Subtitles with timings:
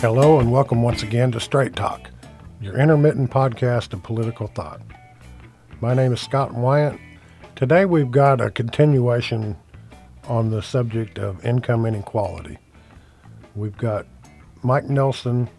[0.00, 2.08] Hello, and welcome once again to Straight Talk,
[2.58, 4.80] your intermittent podcast of political thought.
[5.82, 6.98] My name is Scott Wyatt.
[7.54, 9.58] Today we've got a continuation
[10.24, 12.56] on the subject of income inequality.
[13.54, 14.06] We've got
[14.62, 15.50] Mike Nelson,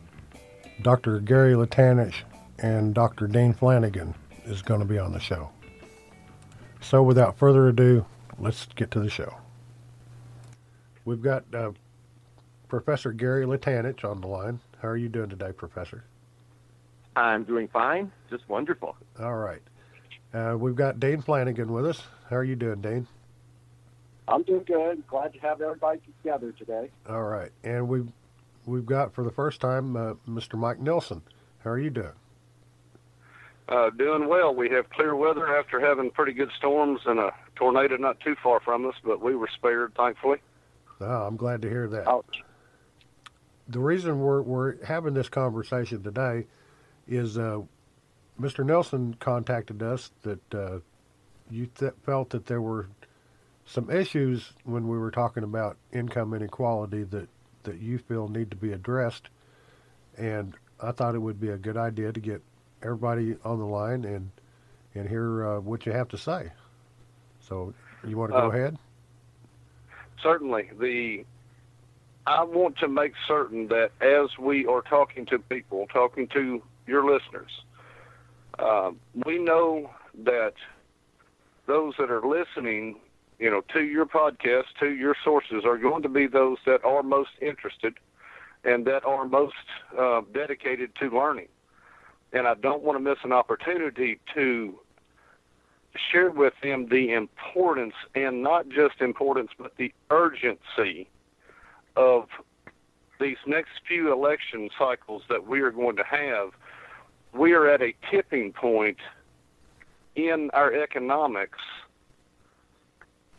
[0.81, 1.19] Dr.
[1.19, 2.23] Gary Latanich,
[2.57, 3.27] and Dr.
[3.27, 4.15] Dean Flanagan
[4.45, 5.51] is going to be on the show.
[6.79, 8.07] So without further ado,
[8.39, 9.35] let's get to the show.
[11.05, 11.73] We've got uh,
[12.71, 14.61] Professor Gary Latanich on the line.
[14.81, 16.05] How are you doing today, Professor?
[17.17, 18.13] I'm doing fine.
[18.29, 18.95] Just wonderful.
[19.19, 19.61] All right.
[20.33, 22.01] Uh, we've got Dean Flanagan with us.
[22.29, 23.07] How are you doing, Dean?
[24.29, 25.05] I'm doing good.
[25.07, 26.89] Glad to have everybody together today.
[27.09, 27.51] All right.
[27.65, 28.07] And we've
[28.65, 30.57] we've got for the first time uh, Mr.
[30.57, 31.21] Mike Nelson.
[31.65, 32.13] How are you doing?
[33.67, 34.55] Uh, doing well.
[34.55, 38.61] We have clear weather after having pretty good storms and a tornado not too far
[38.61, 40.37] from us, but we were spared, thankfully.
[41.01, 42.07] Oh, I'm glad to hear that.
[42.07, 42.43] Ouch.
[43.71, 46.45] The reason we're we're having this conversation today
[47.07, 47.61] is uh,
[48.39, 48.65] Mr.
[48.65, 50.79] Nelson contacted us that uh,
[51.49, 52.87] you th- felt that there were
[53.65, 57.29] some issues when we were talking about income inequality that
[57.63, 59.29] that you feel need to be addressed,
[60.17, 62.41] and I thought it would be a good idea to get
[62.83, 64.31] everybody on the line and
[64.95, 66.51] and hear uh, what you have to say.
[67.39, 67.73] So,
[68.05, 68.77] you want to go Uh, ahead?
[70.21, 71.25] Certainly, the
[72.27, 77.03] I want to make certain that as we are talking to people, talking to your
[77.11, 77.51] listeners,
[78.59, 78.91] uh,
[79.25, 79.89] we know
[80.23, 80.53] that
[81.65, 82.97] those that are listening,
[83.39, 87.01] you know, to your podcast, to your sources, are going to be those that are
[87.01, 87.95] most interested
[88.63, 89.55] and that are most
[89.97, 91.47] uh, dedicated to learning.
[92.33, 94.77] And I don't want to miss an opportunity to
[96.11, 101.09] share with them the importance, and not just importance, but the urgency
[101.95, 102.27] of
[103.19, 106.51] these next few election cycles that we are going to have.
[107.33, 108.97] We are at a tipping point
[110.15, 111.59] in our economics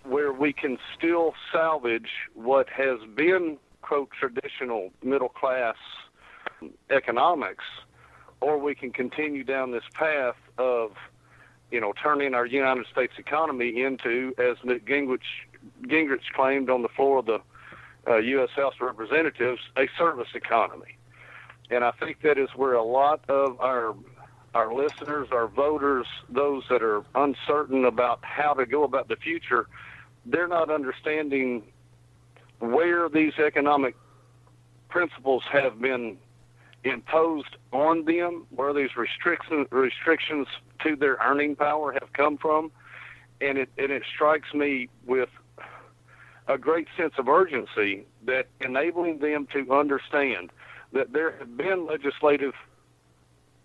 [0.05, 5.77] where we can still salvage what has been, quote, traditional middle class
[6.91, 7.65] economics,
[8.41, 10.93] or we can continue down this path of
[11.73, 15.21] you know, turning our United States economy into, as Newt Gingrich,
[15.85, 17.41] Gingrich claimed on the floor of the
[18.07, 18.51] uh, U.S.
[18.57, 20.97] House of Representatives, a service economy.
[21.71, 23.95] And I think that is where a lot of our
[24.55, 29.67] our listeners, our voters, those that are uncertain about how to go about the future,
[30.27, 31.63] they're not understanding
[32.59, 33.97] where these economic
[34.91, 36.19] principles have been
[36.85, 40.47] imposed on them, where these restrictions restrictions
[40.83, 42.71] to their earning power have come from,
[43.41, 45.29] and it and it strikes me with
[46.49, 50.51] a great sense of urgency that enabling them to understand
[50.93, 52.55] that there have been legislative,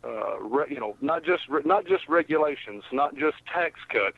[0.03, 4.17] uh, re, you know, not just re, not just regulations, not just tax cuts,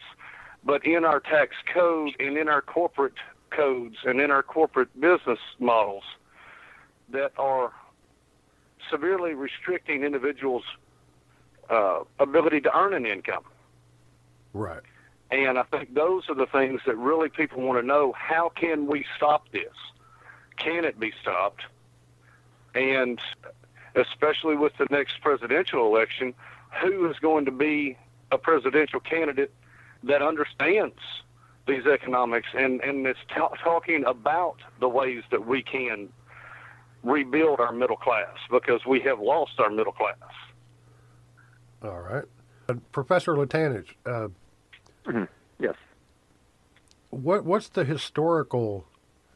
[0.63, 3.13] but in our tax code and in our corporate
[3.49, 6.03] codes and in our corporate business models
[7.11, 7.71] that are
[8.91, 10.63] severely restricting individuals'
[11.69, 13.43] uh, ability to earn an income.
[14.53, 14.81] Right.
[15.31, 18.13] And I think those are the things that really people want to know.
[18.17, 19.73] How can we stop this?
[20.57, 21.61] Can it be stopped?
[22.73, 23.19] And
[23.95, 26.33] especially with the next presidential election,
[26.81, 27.97] who is going to be
[28.31, 29.51] a presidential candidate
[30.03, 30.99] that understands
[31.67, 36.09] these economics and, and is ta- talking about the ways that we can
[37.03, 40.15] rebuild our middle class because we have lost our middle class.
[41.83, 42.25] All right.
[42.67, 44.27] Uh, Professor Latanich, uh,
[45.09, 45.25] Mm-hmm.
[45.59, 45.75] Yes.
[47.11, 48.85] what what's the historical?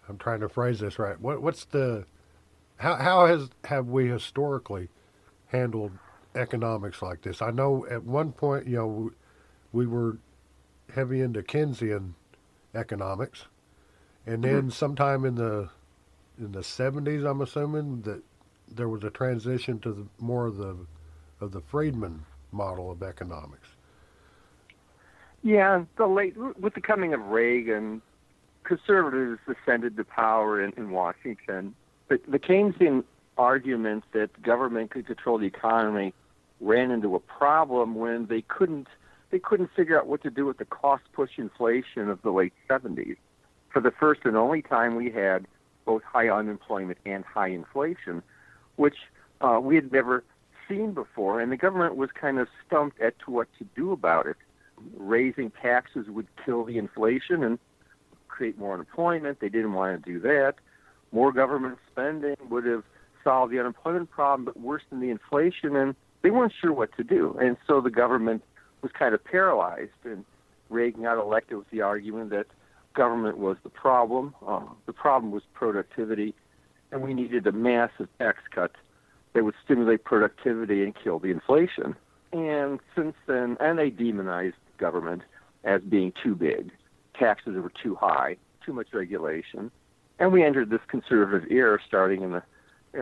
[0.09, 1.19] I'm trying to phrase this right.
[1.19, 2.05] What what's the
[2.77, 4.89] how how has have we historically
[5.47, 5.91] handled
[6.35, 7.41] economics like this?
[7.41, 9.11] I know at one point, you know, we,
[9.85, 10.17] we were
[10.93, 12.13] heavy into Keynesian
[12.75, 13.45] economics,
[14.25, 14.69] and then mm-hmm.
[14.69, 15.69] sometime in the
[16.39, 18.23] in the 70s, I'm assuming that
[18.69, 20.77] there was a transition to the, more of the
[21.41, 23.69] of the Friedman model of economics.
[25.43, 28.01] Yeah, the late with the coming of Reagan,
[28.63, 31.75] conservatives ascended to power in, in Washington.
[32.07, 33.03] But the Keynesian
[33.37, 36.13] argument that government could control the economy
[36.61, 38.87] ran into a problem when they couldn't
[39.31, 42.53] they couldn't figure out what to do with the cost push inflation of the late
[42.69, 43.17] 70s.
[43.71, 45.47] For the first and only time, we had
[45.85, 48.21] both high unemployment and high inflation,
[48.75, 48.95] which
[49.41, 50.23] uh, we had never
[50.69, 54.27] seen before, and the government was kind of stumped as to what to do about
[54.27, 54.37] it.
[54.97, 57.59] Raising taxes would kill the inflation and
[58.27, 59.39] create more unemployment.
[59.39, 60.55] They didn't want to do that.
[61.11, 62.83] More government spending would have
[63.23, 67.37] solved the unemployment problem, but worsen the inflation, and they weren't sure what to do.
[67.39, 68.43] And so the government
[68.81, 70.25] was kind of paralyzed, and
[70.69, 72.47] Reagan got elected with the argument that
[72.93, 74.33] government was the problem.
[74.45, 76.33] Uh, the problem was productivity,
[76.91, 78.71] and we needed a massive tax cut
[79.33, 81.95] that would stimulate productivity and kill the inflation.
[82.31, 85.21] And since then, and they demonized government
[85.63, 86.71] as being too big.
[87.17, 89.71] Taxes were too high, too much regulation.
[90.19, 92.43] And we entered this conservative era starting in the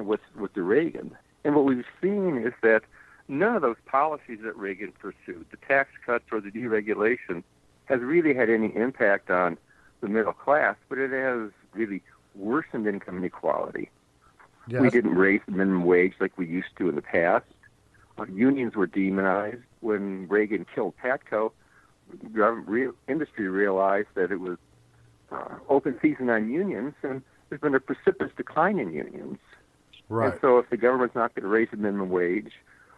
[0.03, 1.09] with with the Reagan.
[1.43, 2.83] And what we've seen is that
[3.27, 7.43] none of those policies that Reagan pursued, the tax cuts or the deregulation,
[7.85, 9.57] has really had any impact on
[10.01, 12.01] the middle class, but it has really
[12.35, 13.89] worsened income inequality.
[14.67, 14.81] Yes.
[14.81, 17.45] We didn't raise the minimum wage like we used to in the past.
[18.17, 19.63] Uh, unions were demonized.
[19.79, 21.51] When Reagan killed Patco,
[22.33, 24.57] re- industry realized that it was
[25.31, 29.37] uh, open season on unions, and there's been a precipitous decline in unions.
[30.09, 30.31] Right.
[30.31, 32.51] And so if the government's not going to raise the minimum wage,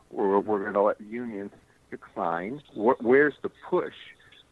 [0.10, 1.52] or we're going to let unions
[1.92, 3.94] decline, wh- where's the push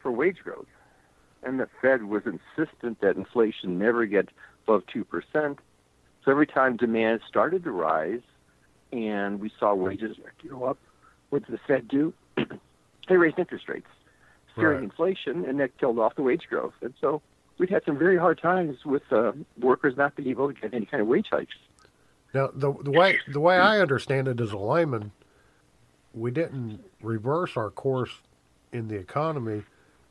[0.02, 0.68] for wage growth?
[1.44, 4.30] And the Fed was insistent that inflation never get
[4.64, 5.04] above 2%.
[5.34, 8.22] So every time demand started to rise
[8.92, 10.18] and we saw wages
[10.48, 10.78] go up,
[11.30, 12.14] what did the Fed do?
[13.10, 13.88] they raised interest rates,
[14.56, 14.84] fearing right.
[14.84, 16.74] inflation, and that killed off the wage growth.
[16.82, 17.22] And so
[17.58, 20.86] we've had some very hard times with uh, workers not being able to get any
[20.86, 21.56] kind of wage hikes.
[22.34, 25.12] Now, the, the way the way I understand it as a layman,
[26.14, 28.12] we didn't reverse our course
[28.72, 29.64] in the economy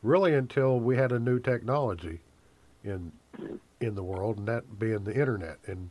[0.03, 2.21] really until we had a new technology
[2.85, 3.13] in
[3.81, 5.91] in the world, and that being the internet and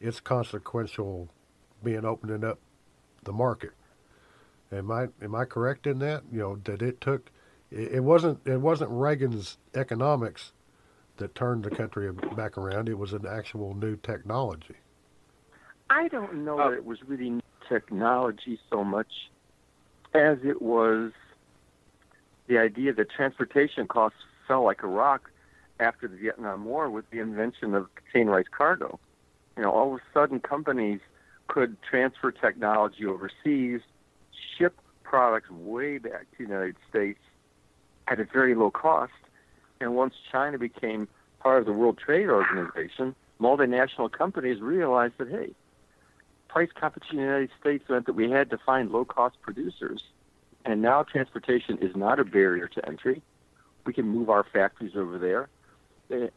[0.00, 1.28] its consequential
[1.82, 2.58] being opening up
[3.22, 3.72] the market.
[4.72, 6.24] Am I am I correct in that?
[6.32, 7.30] You know that it took
[7.72, 10.52] it, wasn't it wasn't Reagan's economics
[11.16, 12.88] that turned the country back around.
[12.88, 14.76] It was an actual new technology.
[15.90, 19.30] I don't know uh, that it was really new technology so much
[20.14, 21.12] as it was
[22.46, 25.30] the idea that transportation costs fell like a rock
[25.80, 28.98] after the Vietnam War with the invention of containerized cargo.
[29.56, 31.00] You know, all of a sudden companies
[31.48, 33.80] could transfer technology overseas,
[34.56, 37.18] ship products way back to the United States
[38.12, 39.12] at a very low cost.
[39.80, 41.08] And once China became
[41.40, 45.52] part of the World Trade Organization, multinational companies realized that, hey,
[46.48, 50.02] price competition in the United States meant that we had to find low cost producers.
[50.64, 53.22] And now transportation is not a barrier to entry.
[53.86, 55.48] We can move our factories over there.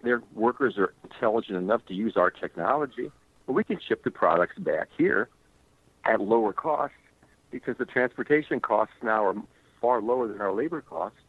[0.02, 3.12] their workers are intelligent enough to use our technology,
[3.46, 5.28] but we can ship the products back here
[6.06, 6.94] at lower cost
[7.52, 9.36] because the transportation costs now are
[9.82, 11.20] far lower than our labor costs.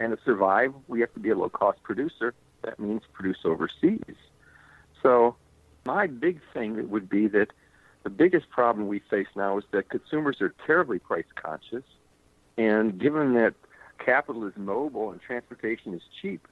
[0.00, 2.34] And to survive, we have to be a low cost producer.
[2.64, 4.16] That means produce overseas.
[5.02, 5.36] So,
[5.84, 7.48] my big thing would be that
[8.02, 11.84] the biggest problem we face now is that consumers are terribly price conscious.
[12.56, 13.54] And given that
[14.04, 16.46] capital is mobile and transportation is cheap,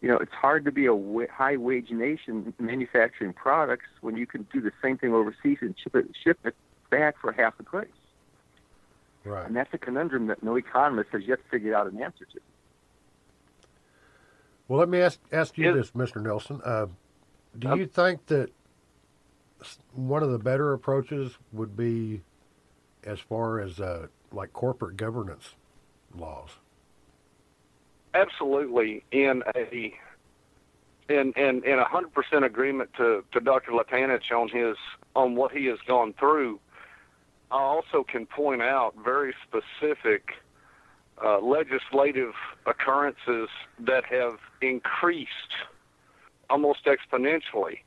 [0.00, 0.94] you know, it's hard to be a
[1.32, 5.94] high wage nation manufacturing products when you can do the same thing overseas and ship
[5.94, 6.54] it, ship it
[6.90, 7.88] back for half the price.
[9.24, 9.46] Right.
[9.46, 12.40] And that's a conundrum that no economist has yet figured out an answer to.
[14.70, 16.22] Well, let me ask ask you this, Mr.
[16.22, 16.60] Nelson.
[16.64, 16.86] Uh,
[17.58, 18.50] do you think that
[19.96, 22.22] one of the better approaches would be
[23.02, 25.54] as far as uh, like corporate governance
[26.14, 26.50] laws.
[28.14, 29.92] Absolutely, in a
[31.08, 33.72] in in in a hundred percent agreement to to Dr.
[33.72, 34.76] Latanich on his
[35.16, 36.60] on what he has gone through.
[37.50, 40.30] I also can point out very specific
[41.24, 42.32] uh, legislative
[42.66, 43.48] occurrences
[43.78, 45.28] that have increased
[46.48, 47.78] almost exponentially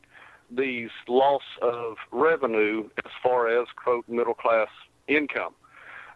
[0.56, 4.68] these loss of revenue as far as quote middle class
[5.08, 5.54] income.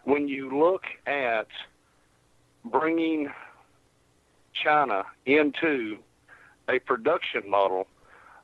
[0.04, 1.48] When you look at
[2.64, 3.30] bringing
[4.52, 5.98] China into
[6.68, 7.86] a production model,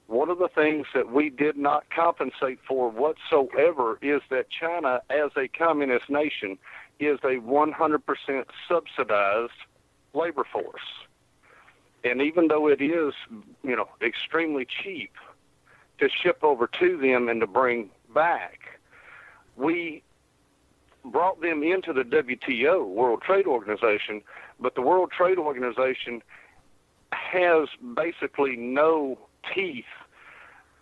[0.06, 5.30] one of the things that we did not compensate for whatsoever is that China, as
[5.36, 6.58] a communist nation,
[7.00, 9.52] is a 100% subsidized
[10.12, 10.82] labor force.
[12.04, 13.14] And even though it is,
[13.62, 15.12] you know, extremely cheap
[15.98, 18.60] to ship over to them and to bring back.
[19.56, 20.02] We
[21.04, 24.22] brought them into the WTO, World Trade Organization,
[24.58, 26.22] but the World Trade Organization
[27.12, 29.18] has basically no
[29.54, 29.84] teeth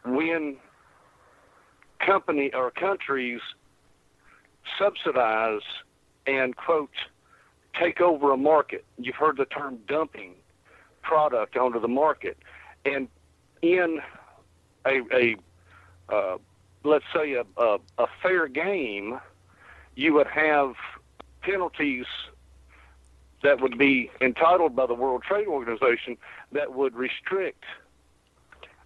[0.04, 0.56] when
[1.98, 3.40] company or countries
[4.78, 5.62] subsidize
[6.26, 6.90] and quote
[7.78, 8.84] take over a market.
[8.98, 10.34] You've heard the term dumping
[11.02, 12.36] product onto the market.
[12.84, 13.08] And
[13.62, 14.00] in
[14.86, 15.36] a, a
[16.12, 16.38] uh,
[16.84, 19.18] let's say, a, a, a fair game,
[19.94, 20.74] you would have
[21.40, 22.06] penalties
[23.42, 26.16] that would be entitled by the World Trade Organization
[26.52, 27.64] that would restrict.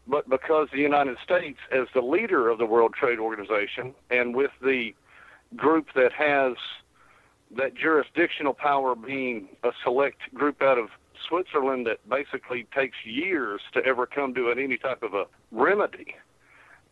[0.07, 4.53] But because the United States, as the leader of the World Trade Organization, and with
[4.63, 4.95] the
[5.57, 6.55] group that has
[7.57, 10.89] that jurisdictional power being a select group out of
[11.29, 16.15] Switzerland that basically takes years to ever come to an, any type of a remedy,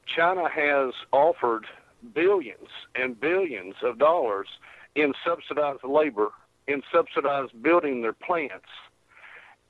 [0.07, 1.67] China has offered
[2.15, 4.49] billions and billions of dollars
[4.95, 6.31] in subsidized labor,
[6.67, 8.69] in subsidized building their plants,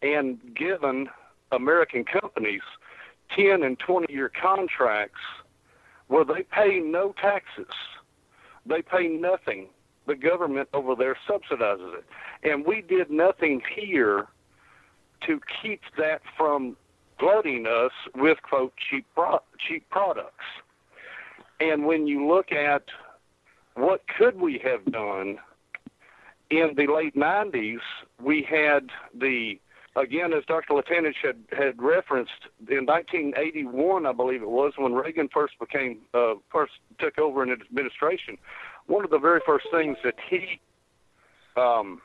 [0.02, 1.08] and given
[1.52, 2.62] American companies
[3.36, 5.20] 10 and 20 year contracts
[6.08, 7.72] where they pay no taxes.
[8.66, 9.68] They pay nothing.
[10.06, 12.04] The government over there subsidizes it.
[12.42, 14.26] And we did nothing here
[15.26, 16.76] to keep that from
[17.18, 20.44] flooding us with quote cheap pro- cheap products.
[21.60, 22.82] And when you look at
[23.74, 25.38] what could we have done
[26.50, 27.78] in the late 90s,
[28.22, 29.58] we had the
[29.96, 30.74] again, as Dr.
[30.74, 36.34] Latanich had, had referenced, in 1981, I believe it was, when Reagan first became, uh,
[36.50, 38.38] first took over in administration,
[38.86, 40.60] one of the very first things that he
[41.56, 42.00] um,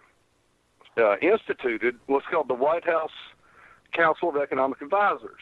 [0.98, 3.12] uh, instituted was called the White House
[3.94, 5.42] Council of Economic Advisors.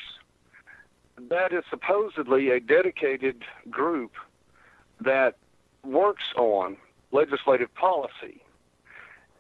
[1.29, 4.13] That is supposedly a dedicated group
[5.01, 5.35] that
[5.83, 6.77] works on
[7.11, 8.41] legislative policy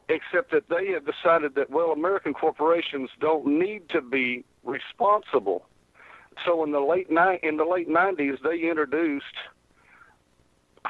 [0.09, 5.65] except that they have decided that well American corporations don't need to be responsible.
[6.45, 9.25] So in the late ni- in the late 90s they introduced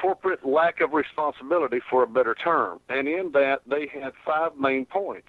[0.00, 2.80] corporate lack of responsibility for a better term.
[2.88, 5.28] And in that they had five main points.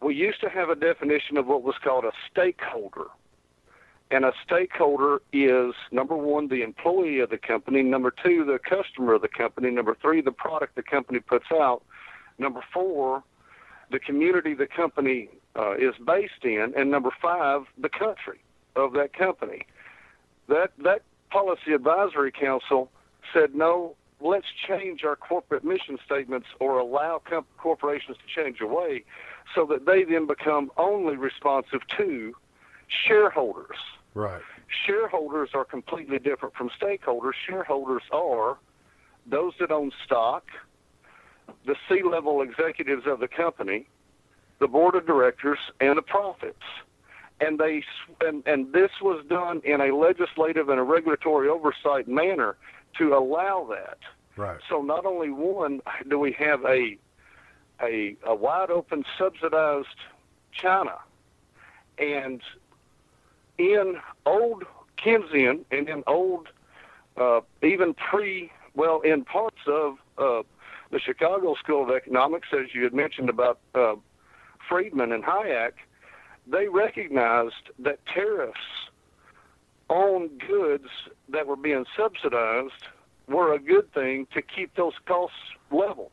[0.00, 3.06] We used to have a definition of what was called a stakeholder.
[4.10, 9.14] And a stakeholder is number one, the employee of the company, number two, the customer
[9.14, 11.82] of the company, number three, the product the company puts out,
[12.38, 13.22] Number four,
[13.90, 18.40] the community the company uh, is based in, and number five, the country
[18.76, 19.66] of that company.
[20.48, 22.90] That that policy advisory council
[23.32, 23.94] said no.
[24.20, 29.04] Let's change our corporate mission statements or allow comp- corporations to change away
[29.54, 32.34] so that they then become only responsive to
[33.06, 33.76] shareholders.
[34.14, 34.42] Right.
[34.86, 37.32] Shareholders are completely different from stakeholders.
[37.46, 38.58] Shareholders are
[39.24, 40.44] those that own stock,
[41.66, 43.86] the C-level executives of the company,
[44.58, 46.62] the board of directors, and the profits.
[47.40, 47.84] And they
[48.20, 52.56] and, and this was done in a legislative and a regulatory oversight manner
[52.98, 53.98] to allow that.
[54.36, 54.58] Right.
[54.68, 56.96] So not only one do we have a
[57.80, 59.86] a, a wide open subsidized
[60.50, 60.96] China,
[61.96, 62.42] and
[63.56, 64.64] in old
[64.96, 66.48] Keynesian and in old
[67.16, 70.42] uh, even pre well in parts of uh,
[70.90, 73.94] the Chicago School of Economics, as you had mentioned about uh,
[74.68, 75.72] Friedman and Hayek,
[76.46, 78.58] they recognized that tariffs
[79.88, 80.88] on goods
[81.28, 82.88] that were being subsidized
[83.26, 85.36] were a good thing to keep those costs
[85.70, 86.12] leveled.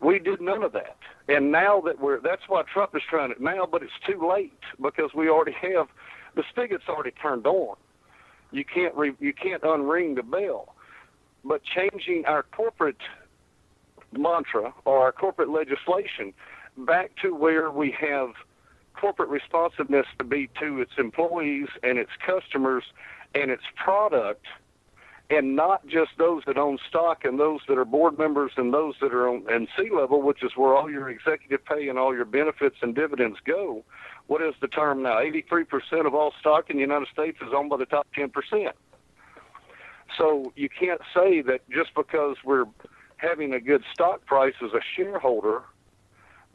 [0.00, 0.96] We did none of that.
[1.28, 4.58] And now that we're, that's why Trump is trying it now, but it's too late
[4.80, 5.88] because we already have,
[6.34, 7.76] the spigot's already turned on.
[8.50, 10.74] You can't, re, you can't unring the bell.
[11.44, 12.96] But changing our corporate
[14.12, 16.32] mantra or our corporate legislation
[16.76, 18.30] back to where we have
[18.94, 22.84] corporate responsiveness to be to its employees and its customers
[23.34, 24.46] and its product
[25.30, 28.94] and not just those that own stock and those that are board members and those
[29.00, 32.14] that are on and C level, which is where all your executive pay and all
[32.14, 33.84] your benefits and dividends go.
[34.26, 35.18] What is the term now?
[35.18, 38.30] 83% of all stock in the United States is owned by the top 10%.
[40.18, 42.66] So you can't say that just because we're
[43.20, 45.62] having a good stock price as a shareholder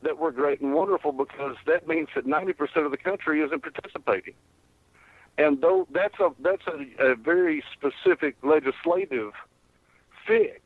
[0.01, 4.33] that we're great and wonderful because that means that 90% of the country isn't participating.
[5.37, 9.33] And though that's a that's a, a very specific legislative
[10.25, 10.61] fix,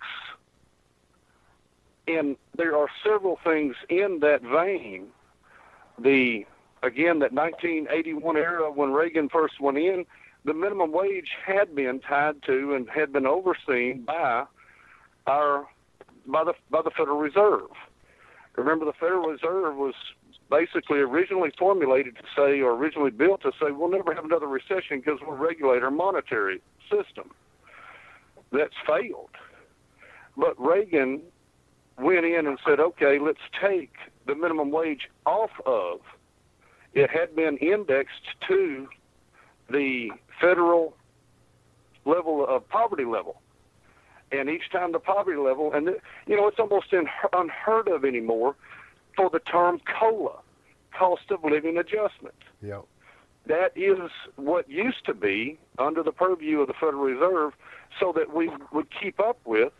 [2.07, 5.07] and there are several things in that vein.
[5.97, 6.45] The
[6.83, 10.05] again that 1981 era when Reagan first went in,
[10.45, 14.45] the minimum wage had been tied to and had been overseen by
[15.25, 15.67] our
[16.31, 17.69] by the by the Federal Reserve.
[18.55, 19.93] Remember, the Federal Reserve was
[20.49, 24.99] basically originally formulated to say, or originally built to say, we'll never have another recession
[24.99, 27.31] because we'll regulate our monetary system.
[28.51, 29.29] That's failed.
[30.35, 31.21] But Reagan
[31.97, 33.93] went in and said, okay, let's take
[34.25, 35.99] the minimum wage off of.
[36.93, 38.87] It had been indexed to
[39.69, 40.09] the
[40.41, 40.95] federal
[42.05, 43.41] level of poverty level.
[44.31, 48.05] And each time the poverty level, and the, you know, it's almost in, unheard of
[48.05, 48.55] anymore
[49.15, 50.39] for the term COLA,
[50.97, 52.35] cost of living adjustment.
[52.61, 52.85] Yep.
[53.47, 57.53] That is what used to be under the purview of the Federal Reserve
[57.99, 59.73] so that we would keep up with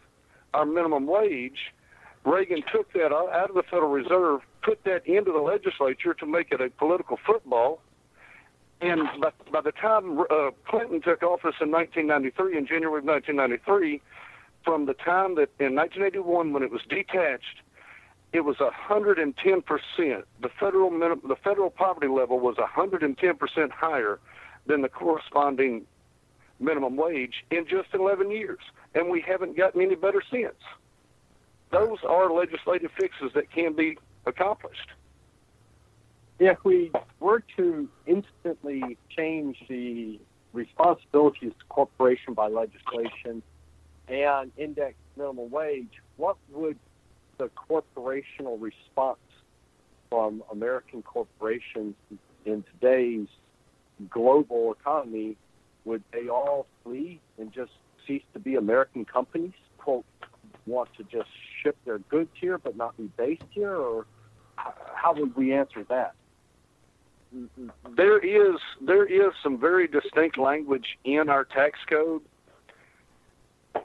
[0.53, 1.71] our minimum wage.
[2.25, 6.51] Reagan took that out of the Federal Reserve, put that into the legislature to make
[6.51, 7.79] it a political football.
[8.81, 14.01] And by, by the time uh, Clinton took office in 1993, in January of 1993,
[14.63, 17.61] from the time that in 1981 when it was detached,
[18.31, 20.25] it was 110 percent.
[20.41, 24.19] The federal minim- the federal poverty level was 110 percent higher
[24.65, 25.85] than the corresponding
[26.59, 28.59] minimum wage in just 11 years,
[28.93, 30.55] and we haven't gotten any better since.
[31.71, 34.89] Those are legislative fixes that can be accomplished.
[36.39, 40.19] If we were to instantly change the
[40.53, 43.43] responsibilities to corporation by legislation
[44.09, 46.77] and index minimum wage, what would
[47.37, 49.19] the corporational response
[50.09, 51.95] from American corporations
[52.45, 53.27] in today's
[54.09, 55.37] global economy?
[55.85, 57.71] Would they all flee and just
[58.07, 59.53] cease to be American companies?
[59.77, 60.05] Quote,
[60.65, 61.29] want to just
[61.61, 64.05] ship their goods here but not be based here, or
[64.55, 66.13] how would we answer that?
[67.95, 72.21] There is there is some very distinct language in our tax code.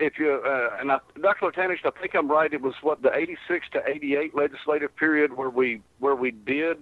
[0.01, 1.51] If you uh, and I, Dr.
[1.51, 2.53] Latanich, I think I'm right.
[2.53, 6.79] It was what the 86 to 88 legislative period where we where we did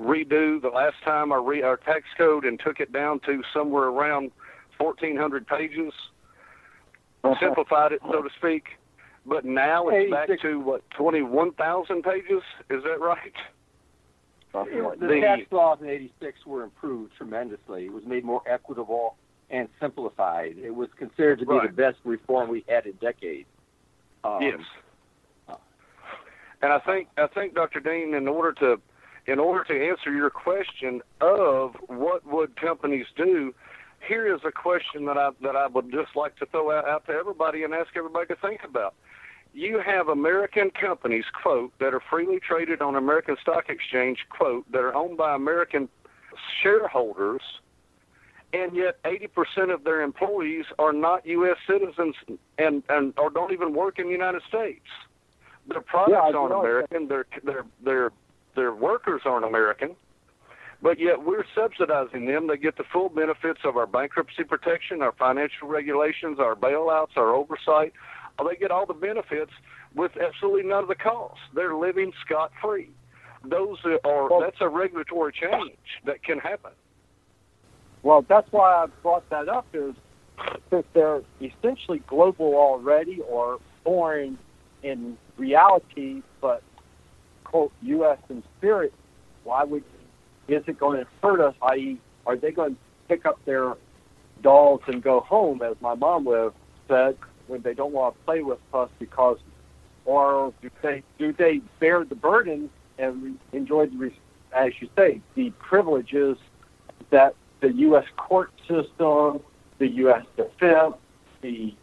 [0.00, 3.84] redo the last time our re, our tax code and took it down to somewhere
[3.84, 4.30] around
[4.78, 5.92] 1,400 pages,
[7.24, 7.34] Uh-huh.
[7.40, 8.78] simplified it so to speak.
[9.26, 12.42] But now it's back to what 21,000 pages.
[12.70, 13.34] Is that right?
[14.52, 15.06] Something The.
[15.06, 17.84] The- tax laws in '86 were improved tremendously.
[17.86, 19.16] It was made more equitable
[19.50, 20.56] and simplified.
[20.58, 21.70] It was considered to be Right.
[21.70, 23.48] the best reform we had in decades.
[24.24, 24.60] Um, yes.
[26.60, 27.80] And I think I think Dr.
[27.80, 28.80] Dean, in order to
[29.26, 33.54] in order to answer your question of what would companies do,
[34.00, 37.06] here is a question that I that I would just like to throw out, out
[37.06, 38.94] to everybody and ask everybody to think about.
[39.54, 44.80] You have American companies, quote, that are freely traded on American Stock Exchange, quote, that
[44.80, 45.88] are owned by American
[46.62, 47.40] shareholders,
[48.52, 51.56] and yet 80% of their employees are not U.S.
[51.66, 52.14] citizens
[52.58, 54.84] and, and or don't even work in the United States.
[55.68, 56.54] Their products Yeah, aren't.
[56.54, 57.08] American.
[57.08, 58.10] Their their their
[58.56, 59.96] their workers aren't American,
[60.82, 62.46] but yet we're subsidizing them.
[62.46, 67.34] They get the full benefits of our bankruptcy protection, our financial regulations, our bailouts, our
[67.34, 67.92] oversight.
[68.38, 69.50] Uh, they get all the benefits
[69.94, 71.40] with absolutely none of the costs.
[71.54, 72.88] They're living scot free.
[73.44, 76.72] Those are that's a regulatory change that can happen.
[78.08, 79.92] Well, that's why I brought that up is
[80.70, 84.38] since they're essentially global already or foreign
[84.82, 86.62] in reality, but
[87.44, 88.16] quote U.S.
[88.30, 88.94] in spirit,
[89.44, 89.84] why would
[90.48, 91.54] is it going to hurt us?
[91.60, 93.74] I.e., are they going to pick up their
[94.42, 96.54] dolls and go home, as my mom would have
[96.88, 99.36] said, when they don't want to play with us because,
[100.06, 104.10] or do they do they bear the burden and enjoy the,
[104.56, 106.38] as you say, the privileges
[107.10, 108.04] that the U.S.
[108.16, 109.40] court system,
[109.78, 110.24] the U.S.
[110.36, 110.94] defense,
[111.42, 111.74] the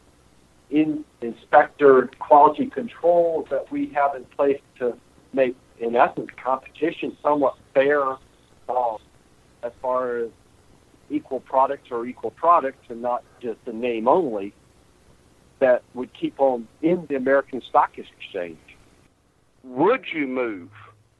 [0.69, 4.97] in, inspector quality control that we have in place to
[5.33, 8.03] make, in essence, competition somewhat fair
[8.69, 8.97] um,
[9.63, 10.29] as far as
[11.09, 14.53] equal products or equal products and not just a name only
[15.59, 18.57] that would keep them in the American Stock Exchange.
[19.63, 20.69] would you move?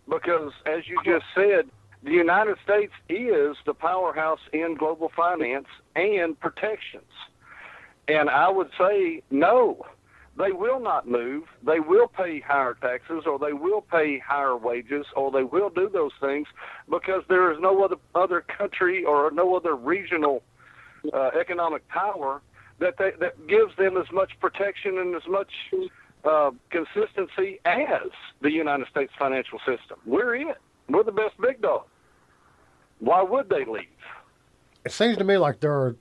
[0.10, 1.65] Because as you just said,
[2.06, 5.65] the United States is the powerhouse in global finance
[5.96, 7.12] and protections.
[8.08, 9.86] And I would say no.
[10.38, 11.46] They will not move.
[11.65, 15.89] They will pay higher taxes or they will pay higher wages or they will do
[15.89, 16.48] those things
[16.89, 20.44] because there is no other other country or no other regional
[21.12, 22.41] uh, economic power
[22.80, 25.52] that they, that gives them as much protection and as much
[26.26, 29.98] uh, consistency as the United States financial system.
[30.06, 30.58] We're it.
[30.89, 31.86] We're the best big dog.
[33.06, 33.86] Why would they leave?
[34.84, 35.96] It seems to me like there are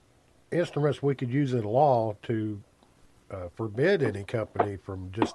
[0.50, 2.58] instruments we could use in law to
[3.30, 5.34] uh, forbid any company from just,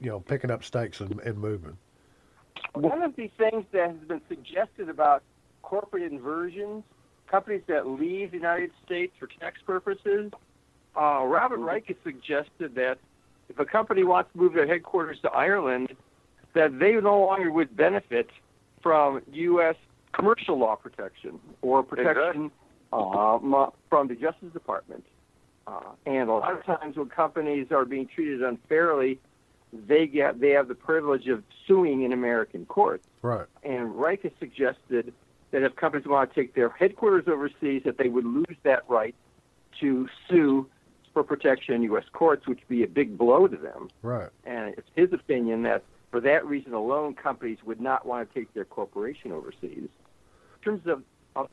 [0.00, 1.78] you know, picking up stakes and, and moving.
[2.74, 5.22] One of the things that has been suggested about
[5.62, 6.82] corporate inversions,
[7.28, 10.32] companies that leave the United States for tax purposes,
[10.96, 12.98] uh, Robert Reich has suggested that
[13.48, 15.94] if a company wants to move their headquarters to Ireland,
[16.54, 18.28] that they no longer would benefit
[18.82, 19.76] from U.S.
[20.12, 22.50] commercial law protection or protection
[22.92, 25.04] um, from the Justice Department.
[25.66, 29.20] Uh, and a lot of times when companies are being treated unfairly,
[29.72, 33.06] they get they have the privilege of suing in American courts.
[33.22, 33.46] Right.
[33.62, 35.12] And Reich has suggested
[35.52, 39.14] that if companies want to take their headquarters overseas, that they would lose that right
[39.80, 40.66] to sue
[41.12, 42.04] for protection in U.S.
[42.12, 43.90] courts, which would be a big blow to them.
[44.02, 44.28] Right.
[44.44, 48.52] And it's his opinion that for that reason alone, companies would not want to take
[48.54, 49.88] their corporation overseas.
[50.62, 51.02] In terms of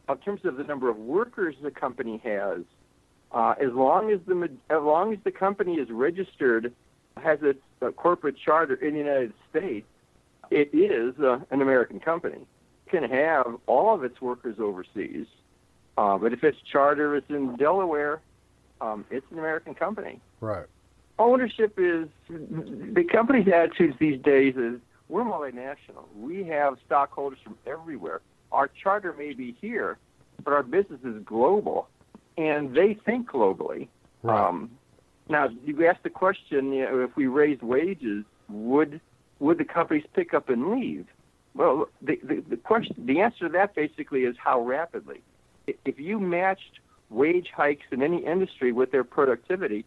[0.10, 2.62] in terms of the number of workers the company has,
[3.32, 6.74] uh, as long as the as long as the company is registered,
[7.16, 9.88] has its a corporate charter in the United States,
[10.50, 12.46] it is uh, an American company.
[12.88, 15.28] It can have all of its workers overseas,
[15.98, 18.22] uh, but if its charter is in Delaware,
[18.82, 20.20] um, it's an American company.
[20.42, 20.66] Right.
[21.20, 26.06] Ownership is the company's attitudes these days is we're multinational.
[26.16, 28.22] We have stockholders from everywhere.
[28.52, 29.98] Our charter may be here,
[30.44, 31.88] but our business is global,
[32.38, 33.88] and they think globally.
[34.24, 34.48] Right.
[34.48, 34.72] Um,
[35.30, 39.02] now, you asked the question: you know, if we raise wages, would
[39.40, 41.06] would the companies pick up and leave?
[41.54, 45.22] Well, the, the the question, the answer to that basically is how rapidly.
[45.84, 46.80] If you matched
[47.10, 49.86] wage hikes in any industry with their productivity,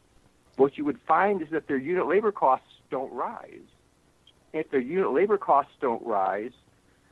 [0.56, 3.68] what you would find is that their unit labor costs don't rise.
[4.52, 6.52] If their unit labor costs don't rise,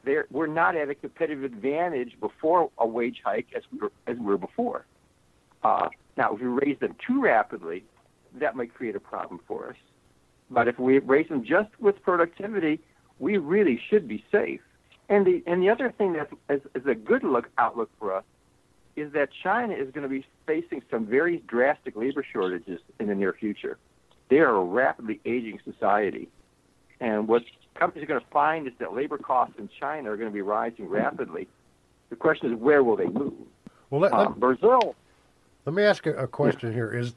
[0.05, 4.17] they're, we're not at a competitive advantage before a wage hike as we were, as
[4.17, 4.87] we were before.
[5.63, 7.85] Uh, now, if we raise them too rapidly,
[8.35, 9.77] that might create a problem for us.
[10.51, 12.81] But if we raise them just with productivity,
[13.19, 14.61] we really should be safe.
[15.09, 18.25] And the and the other thing that is, is a good look outlook for us
[18.97, 23.15] is that China is going to be facing some very drastic labor shortages in the
[23.15, 23.79] near future.
[24.29, 26.29] They are a rapidly aging society.
[27.01, 27.43] And what
[27.75, 30.43] companies are going to find is that labor costs in China are going to be
[30.43, 31.49] rising rapidly.
[32.11, 33.35] The question is, where will they move?
[33.91, 34.95] Well, let, Uh, let, Brazil,
[35.65, 36.91] let me ask a, a question here.
[36.91, 37.15] Is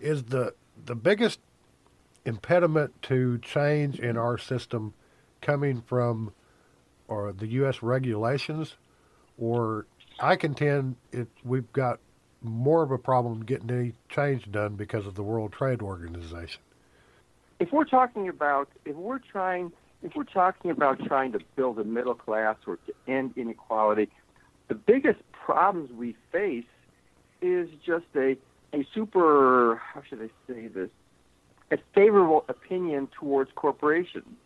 [0.00, 1.40] is the the biggest
[2.24, 4.92] impediment to change in our system
[5.40, 6.32] coming from
[7.08, 7.82] or the U.S.
[7.82, 8.74] regulations,
[9.38, 9.86] or
[10.18, 12.00] I contend it we've got
[12.42, 16.60] more of a problem getting any change done because of the World Trade Organization.
[17.58, 21.84] If we're talking about if we're trying if we're talking about trying to build a
[21.84, 24.08] middle class or to end inequality,
[24.68, 26.64] the biggest problems we face
[27.40, 28.36] is just a
[28.74, 30.90] a super how should I say this
[31.70, 34.36] a favorable opinion towards corporations.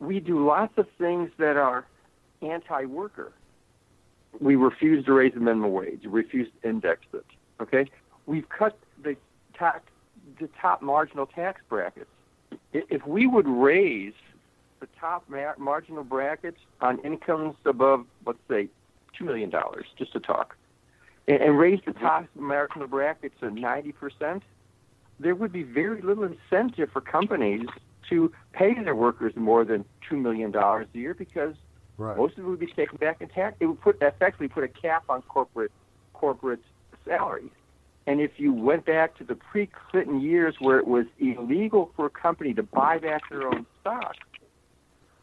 [0.00, 1.86] We do lots of things that are
[2.42, 3.32] anti-worker.
[4.40, 6.00] We refuse to raise the minimum wage.
[6.04, 7.24] We refuse to index it.
[7.60, 7.86] Okay,
[8.26, 9.16] we've cut the
[9.54, 9.82] tax
[10.38, 12.10] the top marginal tax brackets.
[12.72, 14.14] If we would raise
[14.80, 18.68] the top mar- marginal brackets on incomes above, let's say,
[19.20, 19.52] $2 million,
[19.96, 20.56] just to talk,
[21.28, 24.42] and, and raise the top marginal brackets to 90%,
[25.18, 27.66] there would be very little incentive for companies
[28.08, 31.54] to pay their workers more than $2 million a year because
[31.98, 32.16] Right.
[32.16, 33.56] most of it would be taken back in tax.
[33.60, 35.70] It would put effectively put a cap on corporate
[36.14, 36.60] corporate
[37.04, 37.50] salaries.
[38.10, 42.10] And if you went back to the pre-Clinton years where it was illegal for a
[42.10, 44.16] company to buy back their own stock,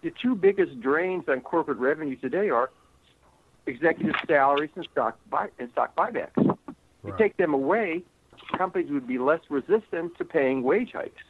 [0.02, 2.70] the two biggest drains on corporate revenue today are
[3.66, 6.38] executive salaries and stock buy and stock buybacks.
[6.38, 8.04] If you take them away,
[8.58, 11.24] companies would be less resistant to paying wage hikes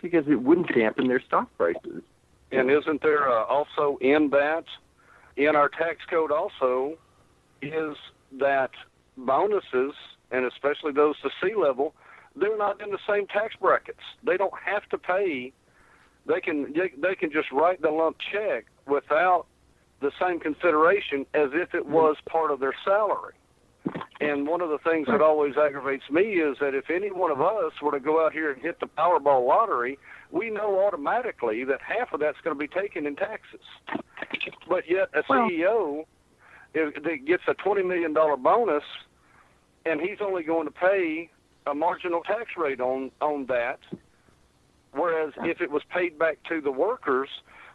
[0.00, 2.02] because it wouldn't dampen their stock prices.
[2.50, 4.64] And isn't there uh, also in that,
[5.36, 6.96] in our tax code also,
[7.60, 7.94] is
[8.40, 8.70] that
[9.18, 9.92] bonuses,
[10.34, 11.94] and especially those to C level,
[12.34, 14.00] they're not in the same tax brackets.
[14.26, 15.52] They don't have to pay.
[16.26, 19.46] They can they, they can just write the lump check without
[20.00, 23.34] the same consideration as if it was part of their salary.
[24.20, 27.40] And one of the things that always aggravates me is that if any one of
[27.40, 29.98] us were to go out here and hit the Powerball lottery,
[30.30, 33.60] we know automatically that half of that's going to be taken in taxes.
[34.68, 36.04] But yet a Well- CEO
[36.74, 38.82] if, that gets a $20 million bonus,
[39.86, 41.30] and he's only going to pay
[41.66, 43.80] a marginal tax rate on, on that,
[44.92, 47.28] whereas if it was paid back to the workers,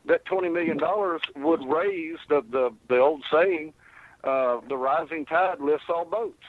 [0.06, 0.80] that $20 million
[1.44, 3.74] would raise the, the, the old saying,
[4.24, 6.44] uh, the rising tide lifts all boats.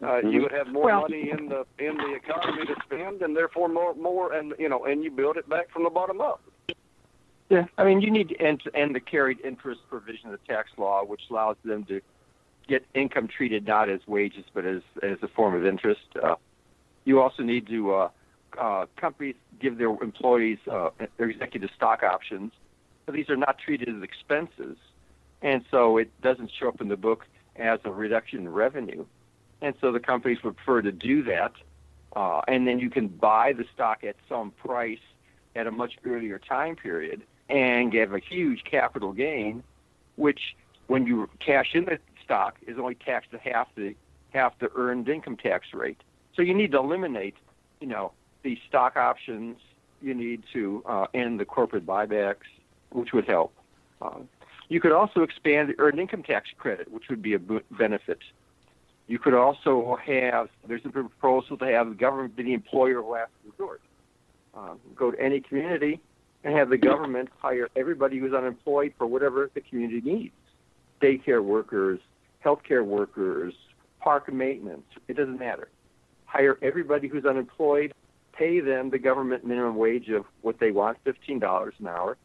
[0.00, 3.36] Uh, you would have more Well- money in the in the economy to spend, and
[3.36, 6.40] therefore more more, and you know, and you build it back from the bottom up.
[7.48, 10.70] Yeah, I mean, you need to end, end the carried interest provision of the tax
[10.76, 12.00] law, which allows them to
[12.68, 16.00] get income treated not as wages but as as a form of interest.
[16.22, 16.34] Uh,
[17.04, 18.08] you also need to uh,
[18.60, 22.52] uh, companies give their employees uh, their executive stock options,
[23.06, 24.76] but these are not treated as expenses,
[25.42, 27.26] and so it doesn't show up in the book
[27.56, 29.04] as a reduction in revenue.
[29.60, 31.52] and so the companies would prefer to do that.
[32.16, 34.98] Uh, and then you can buy the stock at some price
[35.54, 39.62] at a much earlier time period and get a huge capital gain,
[40.16, 43.94] which when you cash in the stock is only taxed at half the
[44.34, 46.02] half the earned income tax rate.
[46.36, 47.36] So you need to eliminate,
[47.80, 48.12] you know,
[48.42, 49.56] the stock options.
[50.02, 52.48] You need to uh, end the corporate buybacks,
[52.90, 53.54] which would help.
[54.02, 54.20] Uh,
[54.68, 58.18] you could also expand the earned income tax credit, which would be a benefit.
[59.06, 63.06] You could also have, there's a proposal to have the government be the employer of
[63.06, 63.80] last resort.
[64.54, 66.00] Uh, go to any community
[66.44, 70.34] and have the government hire everybody who's unemployed for whatever the community needs.
[71.00, 72.00] Daycare workers,
[72.44, 73.54] healthcare workers,
[74.00, 75.68] park maintenance, it doesn't matter.
[76.26, 77.92] Hire everybody who's unemployed,
[78.32, 82.16] pay them the government minimum wage of what they want, $15 an hour.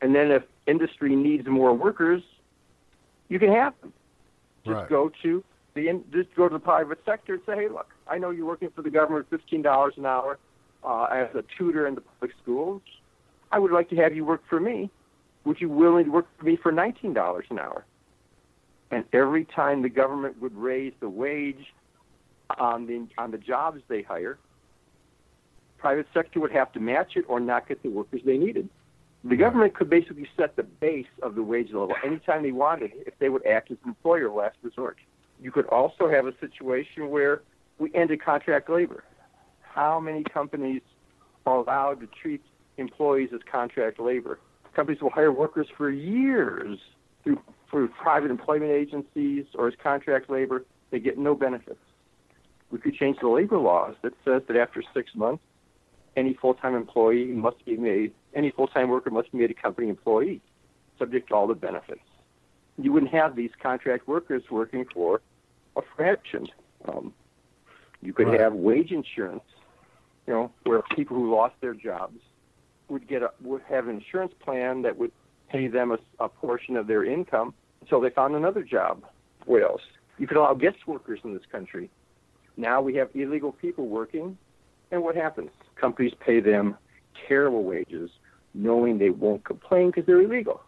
[0.00, 2.22] And then if industry needs more workers,
[3.28, 3.92] you can have them.
[4.64, 4.88] Just right.
[4.88, 8.18] go to the in, just go to the private sector and say, hey, look, I
[8.18, 10.38] know you're working for the government, fifteen dollars an hour
[10.82, 12.82] uh, as a tutor in the public schools.
[13.52, 14.90] I would like to have you work for me.
[15.44, 17.84] Would you willing to work for me for nineteen dollars an hour?
[18.94, 21.74] And every time the government would raise the wage
[22.58, 24.38] on the on the jobs they hire,
[25.78, 28.68] private sector would have to match it or not get the workers they needed.
[29.24, 33.18] The government could basically set the base of the wage level anytime they wanted if
[33.18, 34.98] they would act as an employer last resort.
[35.40, 37.42] You could also have a situation where
[37.78, 39.02] we ended contract labor.
[39.62, 40.82] How many companies
[41.46, 42.42] are allowed to treat
[42.76, 44.38] employees as contract labor?
[44.72, 46.78] Companies will hire workers for years
[47.24, 47.40] through,
[47.74, 50.64] through private employment agencies or as contract labor.
[50.92, 51.80] They get no benefits.
[52.70, 55.42] We could change the labor laws that says that after six months,
[56.16, 60.40] any full-time employee must be made, any full-time worker must be made a company employee,
[61.00, 62.04] subject to all the benefits.
[62.78, 65.20] You wouldn't have these contract workers working for
[65.74, 66.46] a fraction.
[66.84, 67.12] Um,
[68.02, 68.38] you could Right.
[68.38, 69.42] have wage insurance,
[70.28, 72.20] you know, where people who lost their jobs
[72.86, 75.10] would get a, would have an insurance plan that would
[75.48, 77.52] pay them a, a portion of their income
[77.84, 79.04] until they found another job.
[79.44, 79.82] What else?
[80.18, 81.90] You could allow guest workers in this country.
[82.56, 84.38] Now we have illegal people working,
[84.90, 85.50] and what happens?
[85.76, 86.76] Companies pay them
[87.28, 88.10] terrible wages,
[88.54, 90.62] knowing they won't complain because they're illegal.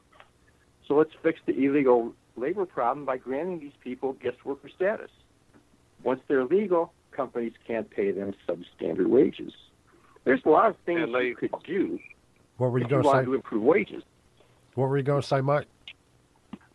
[0.87, 5.11] So let's fix the illegal labor problem by granting these people guest worker status.
[6.03, 9.53] Once they're legal, companies can't pay them substandard wages.
[10.25, 11.99] There's a lot of things And they- you could do
[12.59, 13.25] What were you going to wanted say?
[13.27, 14.03] to improve wages.
[14.75, 15.67] What were you going to say, Mike?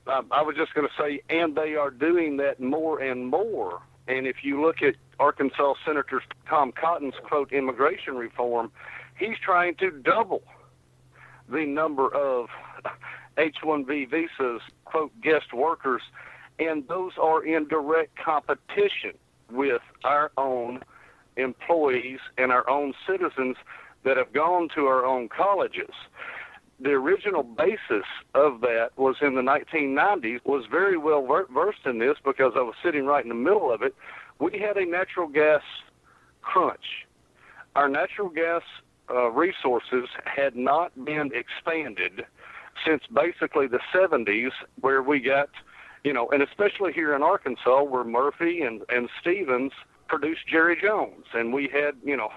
[0.08, 3.82] Um, I was just going to say, and they are doing that more and more.
[4.08, 8.72] And if you look at Arkansas Senator Tom Cotton's quote immigration reform,
[9.18, 10.44] he's trying to double
[11.50, 12.48] the number of
[13.38, 16.02] H-1B visas, quote, guest workers,
[16.60, 19.14] and those are in direct competition
[19.52, 20.82] with our own
[21.38, 23.56] employees and our own citizens
[24.04, 25.94] that have gone to our own colleges
[26.82, 32.00] the original basis of that was in the 1990s was very well ver- versed in
[32.00, 33.96] this because I was sitting right in the middle of it.
[34.40, 35.62] We had a natural gas
[36.42, 37.06] crunch.
[37.76, 38.64] Our natural gas
[39.10, 42.26] uh, resources had not been expanded
[42.86, 45.50] since basically the 70s, where we got,
[46.04, 49.74] you know, and especially here in Arkansas, where Murphy and and Stephens
[50.08, 52.30] produced Jerry Jones, and we had, you know,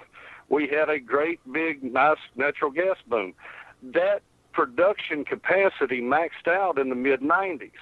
[0.49, 3.35] we had a great big nice natural gas boom.
[3.83, 4.23] That
[4.55, 7.73] production capacity maxed out in the mid 90s.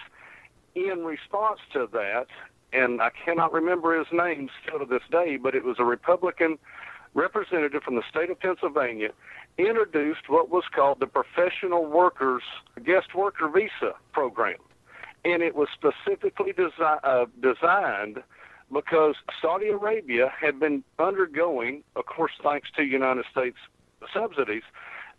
[0.74, 2.26] In response to that,
[2.72, 6.58] and I cannot remember his name still to this day, but it was a Republican
[7.14, 9.10] representative from the state of Pennsylvania
[9.58, 12.42] introduced what was called the Professional Workers
[12.84, 14.56] Guest Worker Visa Program.
[15.26, 18.22] And it was specifically desi- uh, designed
[18.72, 23.58] because Saudi Arabia had been undergoing, of course, thanks to United States
[24.12, 24.62] subsidies,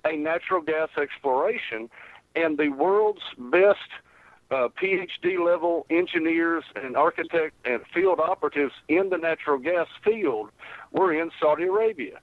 [0.05, 1.89] a natural gas exploration,
[2.35, 3.89] and the world's best
[4.51, 10.49] uh, PhD level engineers and architects and field operatives in the natural gas field
[10.91, 12.19] were in Saudi Arabia.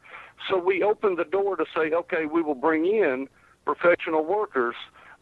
[0.49, 3.29] So we opened the door to say, okay, we will bring in
[3.65, 4.75] professional workers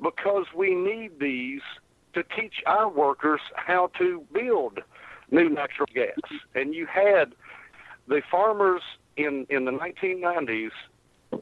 [0.02, 1.62] because we need these
[2.14, 4.80] to teach our workers how to build
[5.30, 6.18] new natural gas.
[6.54, 7.34] And you had
[8.06, 8.82] the farmers
[9.16, 10.70] in, in the 1990s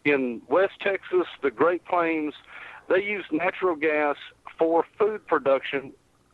[0.05, 2.35] in West Texas, the Great Plains,
[2.89, 4.17] they used natural gas
[4.59, 5.93] for food production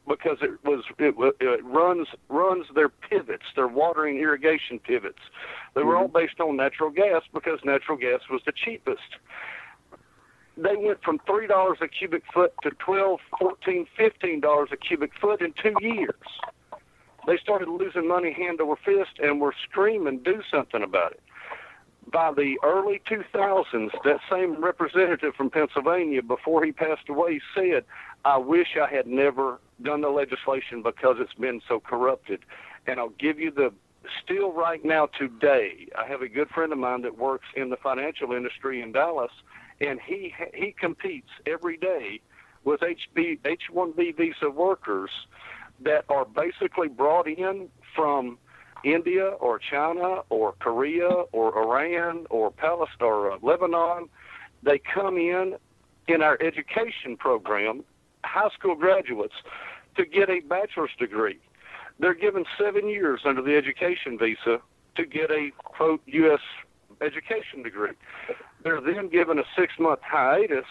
[0.09, 5.21] because it was it, it runs runs their pivots, their watering irrigation pivots.
[5.75, 6.19] They were all mm-hmm.
[6.19, 9.01] based on natural gas because natural gas was the cheapest.
[10.57, 15.13] They went from three dollars a cubic foot to twelve, fourteen, fifteen dollars a cubic
[15.21, 16.15] foot in two years.
[17.27, 21.23] they started losing money hand over fist and were screaming, do something about it.
[22.13, 27.85] By the early 2000s, that same representative from Pennsylvania, before he passed away, said,
[28.25, 32.41] I wish I had never done the legislation because it's been so corrupted.
[32.87, 33.73] And I'll give you the
[34.23, 35.87] still right now today.
[35.97, 39.33] I have a good friend of mine that works in the financial industry in Dallas,
[39.81, 42.21] and he he competes every day
[42.65, 45.11] with HB H1B visa workers
[45.81, 48.39] that are basically brought in from
[48.85, 54.09] India or China or Korea or Iran or Palestine or uh, Lebanon.
[54.63, 55.57] They come in
[56.09, 57.85] in our education program,
[58.25, 59.35] high school graduates,
[59.97, 61.39] to get a bachelor's degree.
[61.99, 64.61] They're given seven years under the education visa
[64.97, 66.41] to get a quote U.S.
[67.01, 67.93] education degree.
[68.63, 70.67] They're then given a six month hiatus,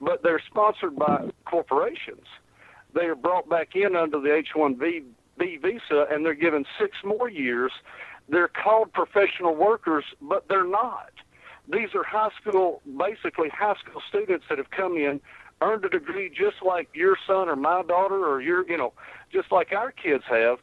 [0.00, 2.26] but they're sponsored by corporations
[2.94, 4.32] they are brought back in under the
[5.40, 7.72] H-1B visa, and they're given six more years.
[8.28, 11.10] They're called professional workers, but they're not.
[11.70, 15.20] These are high school, basically high school students that have come in,
[15.60, 18.92] earned a degree just like your son or my daughter or your, you know,
[19.32, 20.58] just like our kids have,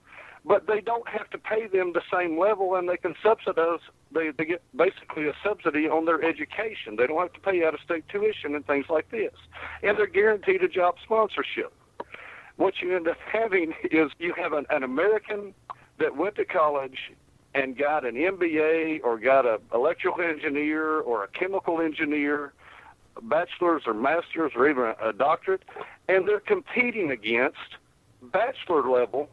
[0.46, 3.80] but they don't have to pay them the same level, and they can subsidize.
[4.12, 6.96] They, they get basically a subsidy on their education.
[6.98, 9.34] They don't have to pay out-of-state tuition and things like this,
[9.84, 11.74] and they're guaranteed a job sponsorship
[12.58, 15.54] what you end up having is you have an, an American
[16.00, 17.12] that went to college
[17.54, 22.54] and got an MBA or got a electrical engineer or a chemical engineer,
[23.16, 25.64] a bachelor's or master's or even a, a doctorate,
[26.10, 27.78] and they're competing against
[28.22, 29.30] bachelor level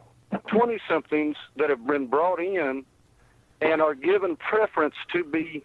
[0.47, 2.85] 20 somethings that have been brought in
[3.61, 5.65] and are given preference to be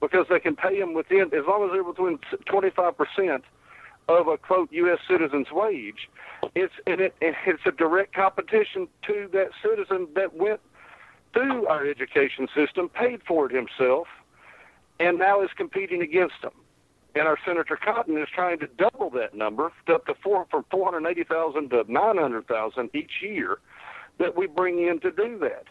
[0.00, 3.44] because they can pay them within as long as they're within 25 percent
[4.08, 4.98] of a quote U.S.
[5.08, 6.08] citizen's wage.
[6.54, 10.60] It's and it, it's a direct competition to that citizen that went
[11.32, 14.06] through our education system, paid for it himself,
[15.00, 16.52] and now is competing against them.
[17.16, 21.70] And our Senator Cotton is trying to double that number up to four from 480,000
[21.70, 23.58] to 900,000 each year
[24.18, 25.64] that we bring in to do that.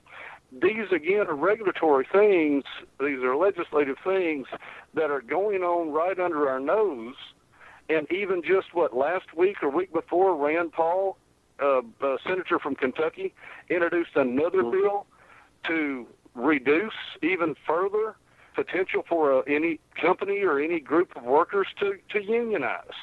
[0.62, 2.64] These again are regulatory things.
[3.00, 4.48] These are legislative things
[4.94, 7.16] that are going on right under our nose
[7.90, 11.18] and even just what last week or week before, Rand Paul,
[11.62, 13.34] uh, a senator from Kentucky,
[13.70, 14.72] introduced another mm-hmm.
[14.72, 15.06] bill
[15.66, 18.16] to reduce even further
[18.56, 22.94] potential for uh, any company or any group of workers to, to unionize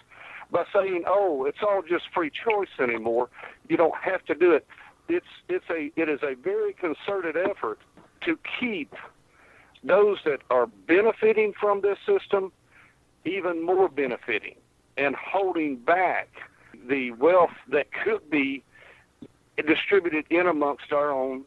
[0.50, 3.28] by saying, "Oh, it's all just free choice anymore.
[3.68, 4.66] You don't have to do it."
[5.08, 7.80] It's it's a it is a very concerted effort
[8.22, 8.94] to keep
[9.82, 12.52] those that are benefiting from this system
[13.24, 14.56] even more benefiting
[14.96, 16.28] and holding back
[16.88, 18.62] the wealth that could be
[19.66, 21.44] distributed in amongst our own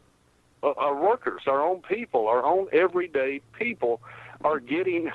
[0.62, 4.00] uh, our workers, our own people, our own everyday people
[4.44, 5.10] are getting,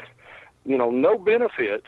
[0.65, 1.83] you know, no benefit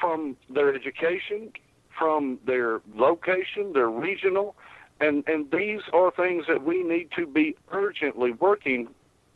[0.00, 1.52] from their education,
[1.98, 4.54] from their location, their regional,
[5.00, 8.88] and and these are things that we need to be urgently working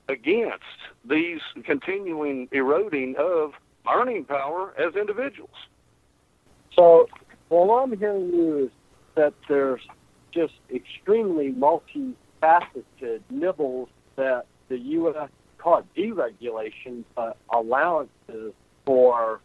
[0.08, 3.52] against these continuing eroding of
[3.92, 5.66] earning power as individuals.
[6.76, 7.08] So,
[7.48, 8.70] what I'm hearing you is
[9.14, 9.82] that there's
[10.32, 15.28] just extremely multifaceted nibbles that the U.S.
[15.58, 18.54] called deregulation, but allowances
[18.86, 19.40] for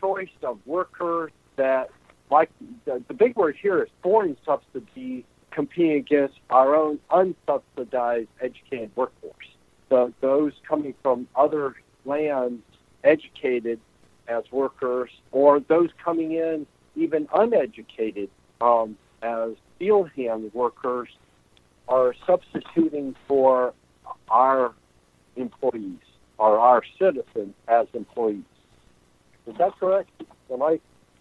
[0.00, 1.90] choice of workers that,
[2.30, 2.50] like
[2.84, 9.34] the, the big word here is foreign subsidies competing against our own unsubsidized educated workforce.
[9.88, 12.62] So those coming from other lands,
[13.04, 13.78] educated
[14.28, 18.30] as workers, or those coming in even uneducated
[18.60, 21.08] um, as field hand workers
[21.88, 23.74] are substituting for
[24.28, 24.72] our
[25.36, 25.98] employees
[26.38, 28.44] or our citizens as employees.
[29.46, 30.10] Is that correct?
[30.52, 30.80] Am I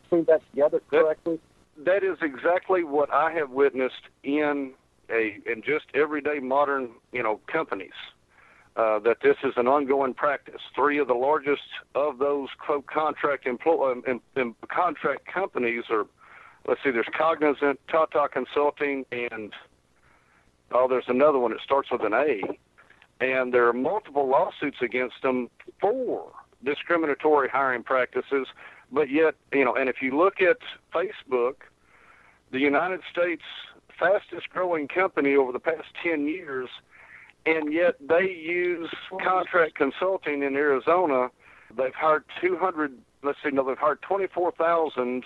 [0.09, 1.39] putting that together correctly?
[1.77, 4.73] That, that is exactly what I have witnessed in
[5.09, 7.91] a in just everyday modern you know companies.
[8.77, 10.61] Uh, that this is an ongoing practice.
[10.73, 11.61] Three of the largest
[11.93, 16.05] of those quote contract employ um, um, contract companies are,
[16.65, 19.51] let's see, there's Cognizant, Tata Consulting, and
[20.71, 22.41] oh, there's another one that starts with an A,
[23.19, 25.49] and there are multiple lawsuits against them
[25.81, 26.31] for
[26.63, 28.47] discriminatory hiring practices.
[28.89, 30.59] But yet, you know, and if you look at
[30.95, 31.55] Facebook,
[32.51, 33.43] the United States
[33.99, 36.69] fastest growing company over the past 10 years
[37.45, 38.89] and yet they use
[39.23, 41.29] contract consulting in Arizona.
[41.75, 42.97] They've hired 200.
[43.23, 45.23] Let's see, no, they've hired 24,000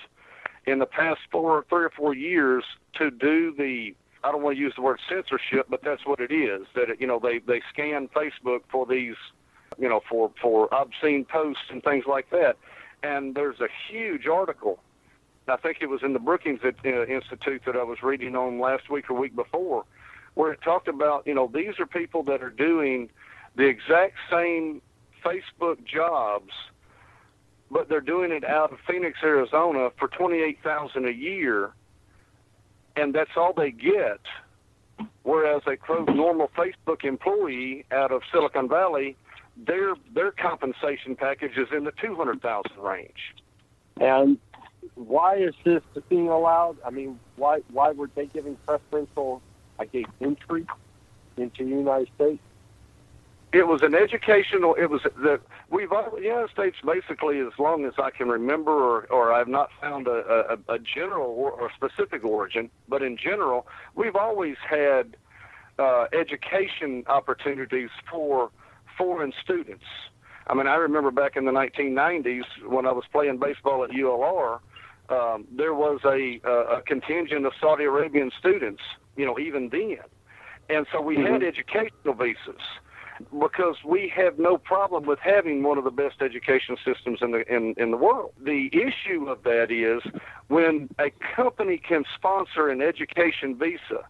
[0.66, 2.64] in the past four, three or four years
[2.96, 3.96] to do the
[4.26, 6.66] I don't want to use the word censorship, but that's what it is.
[6.74, 9.16] That you know they they scan Facebook for these,
[9.78, 12.58] you know, for for obscene posts and things like that.
[13.04, 14.80] And there's a huge article.
[15.48, 18.90] I think it was in the Brookings uh, Institute that I was reading on last
[18.90, 19.86] week or week before,
[20.36, 23.10] where it talked about you know these are people that are doing
[23.56, 24.82] the exact same
[25.24, 26.52] Facebook jobs,
[27.72, 31.74] but they're doing it out of Phoenix, Arizona for twenty eight thousand a year
[32.96, 34.22] and that's all they get.
[35.24, 39.18] Whereas a quote normal Facebook employee out of Silicon Valley,
[39.58, 43.34] their their compensation package is in the two hundred thousand range.
[44.00, 44.38] And
[44.94, 46.78] why is this being allowed?
[46.86, 49.42] I mean, why why were they giving preferential,
[49.80, 50.66] I gave entry
[51.38, 52.42] into the United States?
[53.56, 54.76] it was an educational.
[54.76, 59.06] It was the we've the United States basically as long as I can remember, or
[59.06, 63.66] or I've not found a a, a general or, or specific origin, but in general,
[63.96, 65.16] we've always had
[65.80, 68.52] uh, education opportunities for
[68.98, 69.86] foreign students.
[70.48, 74.60] I mean, I remember back in the 1990s when I was playing baseball at ULR,
[75.10, 78.82] um, there was a, a contingent of Saudi Arabian students,
[79.16, 79.98] you know, even then.
[80.70, 81.34] And so we mm-hmm.
[81.34, 82.62] had educational visas
[83.40, 87.44] because we have no problem with having one of the best education systems in the
[87.54, 88.34] in, in the world.
[88.44, 90.02] The issue of that is
[90.48, 94.06] when a company can sponsor an education visa,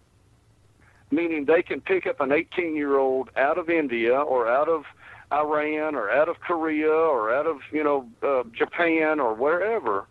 [1.12, 4.84] meaning they can pick up an 18 year old out of India or out of
[5.32, 10.08] Iran or out of Korea or out of you know uh, Japan or wherever,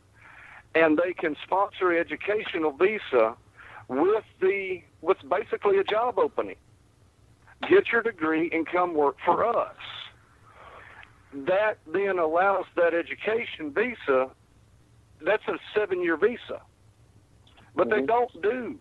[0.74, 3.36] and they can sponsor an educational visa
[3.88, 6.56] with the with basically a job opening
[7.68, 9.76] get your degree and come work for us.
[11.32, 14.30] That then allows that education visa,
[15.20, 16.60] that's a seven year visa.
[17.74, 18.06] But they mm-hmm.
[18.06, 18.78] don't do,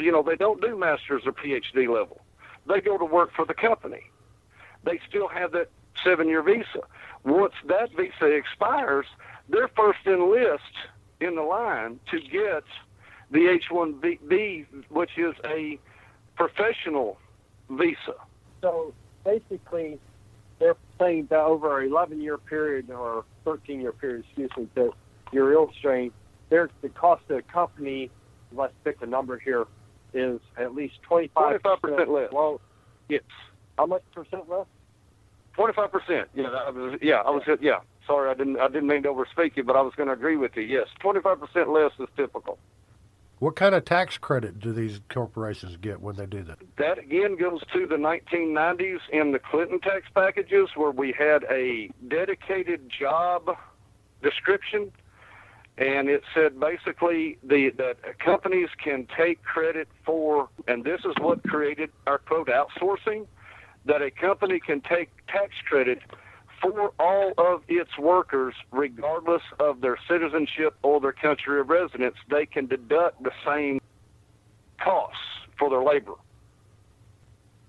[0.00, 2.20] you know, they don't do master's or PhD level.
[2.66, 4.10] They go to work for the company.
[4.84, 5.70] They still have that
[6.02, 6.82] seven year visa.
[7.24, 9.06] Once that visa expires,
[9.48, 10.62] they're first in list
[11.20, 12.64] in the line to get
[13.30, 15.78] the H 1B, which is a
[16.36, 17.18] professional
[17.70, 18.14] visa.
[18.62, 19.98] So basically,
[20.58, 24.90] they're saying that over an 11 year period or 13 year period, excuse me, that
[25.32, 26.12] you're illustrating,
[26.48, 28.10] there's the cost of the company,
[28.52, 29.66] let's pick a number here,
[30.14, 32.30] is at least 25 percent less.
[32.32, 32.60] Well,
[33.08, 33.22] yes.
[33.76, 34.66] How much percent less?
[35.54, 36.28] 25 percent.
[36.34, 37.80] Yeah, I was, yeah, I was, yeah.
[38.06, 40.36] Sorry, I didn't, I didn't mean to overspeak you, but I was going to agree
[40.36, 40.62] with you.
[40.62, 42.58] Yes, 25 percent less is typical.
[43.38, 46.58] What kind of tax credit do these corporations get when they do that?
[46.76, 51.90] That again goes to the 1990s in the Clinton tax packages where we had a
[52.08, 53.56] dedicated job
[54.22, 54.90] description
[55.76, 61.40] and it said basically the that companies can take credit for and this is what
[61.44, 63.26] created our quote outsourcing
[63.84, 66.00] that a company can take tax credit
[66.60, 72.46] for all of its workers, regardless of their citizenship or their country of residence, they
[72.46, 73.80] can deduct the same
[74.82, 75.18] costs
[75.58, 76.14] for their labor.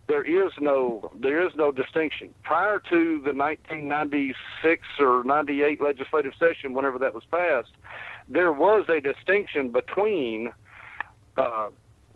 [0.07, 2.33] There is no there is no distinction.
[2.41, 7.73] Prior to the 1996 or 98 legislative session, whenever that was passed,
[8.27, 10.51] there was a distinction between
[11.37, 11.69] uh,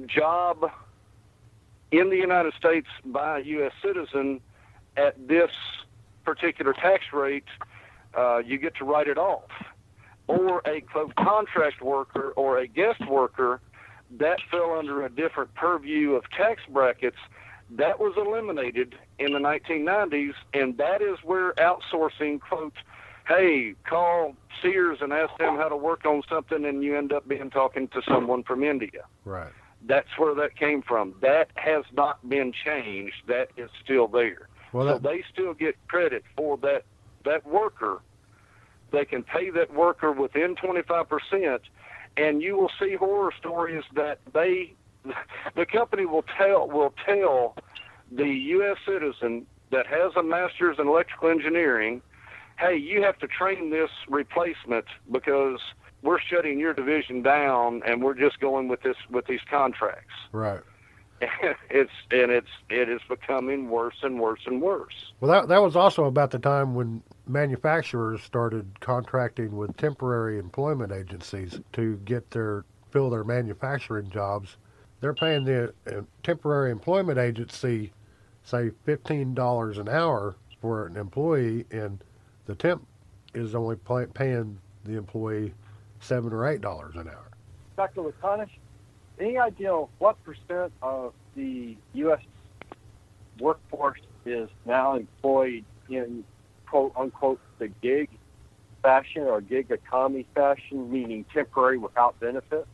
[0.07, 0.71] job
[1.91, 3.71] in the United States by a U.S.
[3.83, 4.41] citizen
[4.97, 5.51] at this
[6.23, 7.45] particular tax rate,
[8.17, 9.49] uh, you get to write it off.
[10.27, 13.61] Or a quote contract worker or a guest worker
[14.19, 17.17] that fell under a different purview of tax brackets.
[17.69, 22.73] That was eliminated in the 1990s, and that is where outsourcing, quote,
[23.27, 27.27] hey, call Sears and ask them how to work on something, and you end up
[27.27, 29.05] being talking to someone from India.
[29.25, 29.51] Right.
[29.85, 31.15] That's where that came from.
[31.21, 33.15] That has not been changed.
[33.27, 34.47] That is still there.
[34.73, 35.01] Well, that...
[35.01, 36.83] so they still get credit for that
[37.25, 38.01] that worker.
[38.91, 41.59] They can pay that worker within 25%,
[42.17, 44.73] and you will see horror stories that they,
[45.55, 47.55] the company will tell will tell
[48.11, 48.77] the U.S.
[48.85, 52.01] citizen that has a master's in electrical engineering,
[52.59, 55.59] hey, you have to train this replacement because
[56.03, 60.13] we're shutting your division down and we're just going with this with these contracts.
[60.31, 60.61] Right.
[61.69, 65.13] it's and it's it is becoming worse and worse and worse.
[65.19, 70.91] Well, that that was also about the time when manufacturers started contracting with temporary employment
[70.91, 74.57] agencies to get their fill their manufacturing jobs.
[75.01, 77.91] They're paying the uh, temporary employment agency,
[78.43, 82.03] say fifteen dollars an hour for an employee, and
[82.45, 82.85] the temp
[83.33, 85.53] is only pay, paying the employee
[85.99, 87.31] seven or eight dollars an hour.
[87.75, 88.01] Dr.
[88.01, 88.49] Latanich,
[89.23, 92.19] any idea what percent of the U.S.
[93.39, 96.23] workforce is now employed in
[96.67, 98.09] quote unquote the gig
[98.81, 102.67] fashion or gig economy fashion, meaning temporary without benefit?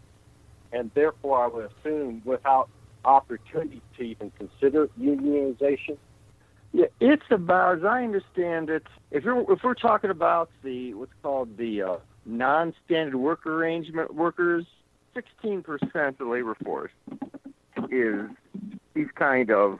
[0.71, 2.69] And therefore, I would assume without
[3.05, 5.97] opportunity to even consider unionization.
[6.71, 11.11] Yeah, it's about, as I understand it, if you're if we're talking about the what's
[11.23, 14.65] called the uh, non-standard work arrangement workers,
[15.43, 16.91] 16% of the labor force
[17.89, 18.29] is
[18.93, 19.79] these kind of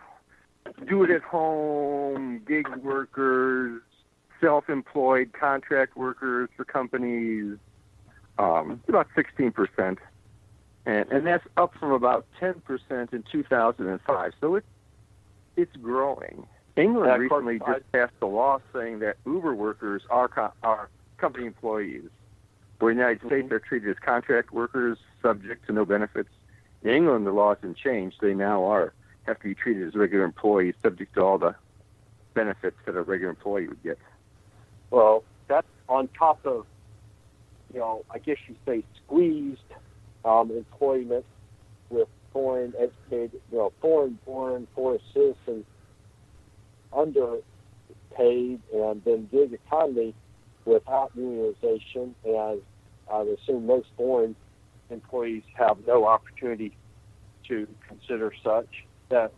[0.87, 3.81] do-it-at-home gig workers,
[4.41, 7.57] self-employed contract workers for companies.
[8.37, 9.97] Um, about 16%,
[10.85, 14.31] and and that's up from about 10% in 2005.
[14.39, 14.67] So it's
[15.57, 16.47] it's growing.
[16.77, 20.87] England course, recently I- just passed a law saying that Uber workers are co- are
[21.17, 22.09] company employees.
[22.79, 23.49] Where in the United States Mhm.
[23.49, 26.30] they're treated as contract workers, subject to no benefits.
[26.84, 28.17] In England, the laws have changed.
[28.22, 28.93] They now are
[29.24, 31.55] have to be treated as regular employees, subject to all the
[32.34, 33.99] benefits that a regular employee would get.
[34.91, 36.65] Well, that's on top of,
[37.74, 39.59] you know, I guess you say squeezed
[40.26, 41.26] um, employment
[41.89, 45.65] with foreign educated, you know, foreign born, foreign citizens
[46.93, 50.13] underpaid, and then gig economy
[50.65, 52.13] without unionization.
[52.26, 52.61] And
[53.11, 54.36] I assume most foreign
[54.89, 56.75] employees have no opportunity
[57.47, 58.67] to consider such.
[59.09, 59.33] That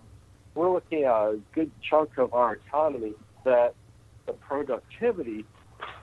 [0.55, 3.13] we're looking at a good chunk of our economy
[3.45, 3.73] that
[4.25, 5.45] the productivity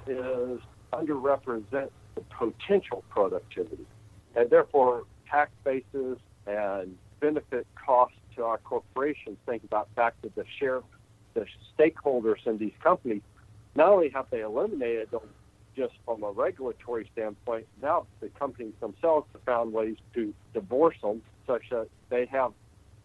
[0.07, 0.61] is
[0.92, 3.86] underrepresents the potential productivity.
[4.34, 10.44] And therefore, tax bases and benefit costs to our corporations, think about back to the
[10.59, 10.80] share,
[11.34, 11.46] the
[11.78, 13.22] stakeholders in these companies,
[13.74, 15.20] not only have they eliminated them
[15.79, 21.22] just from a regulatory standpoint, now the companies themselves have found ways to divorce them
[21.47, 22.53] such that they have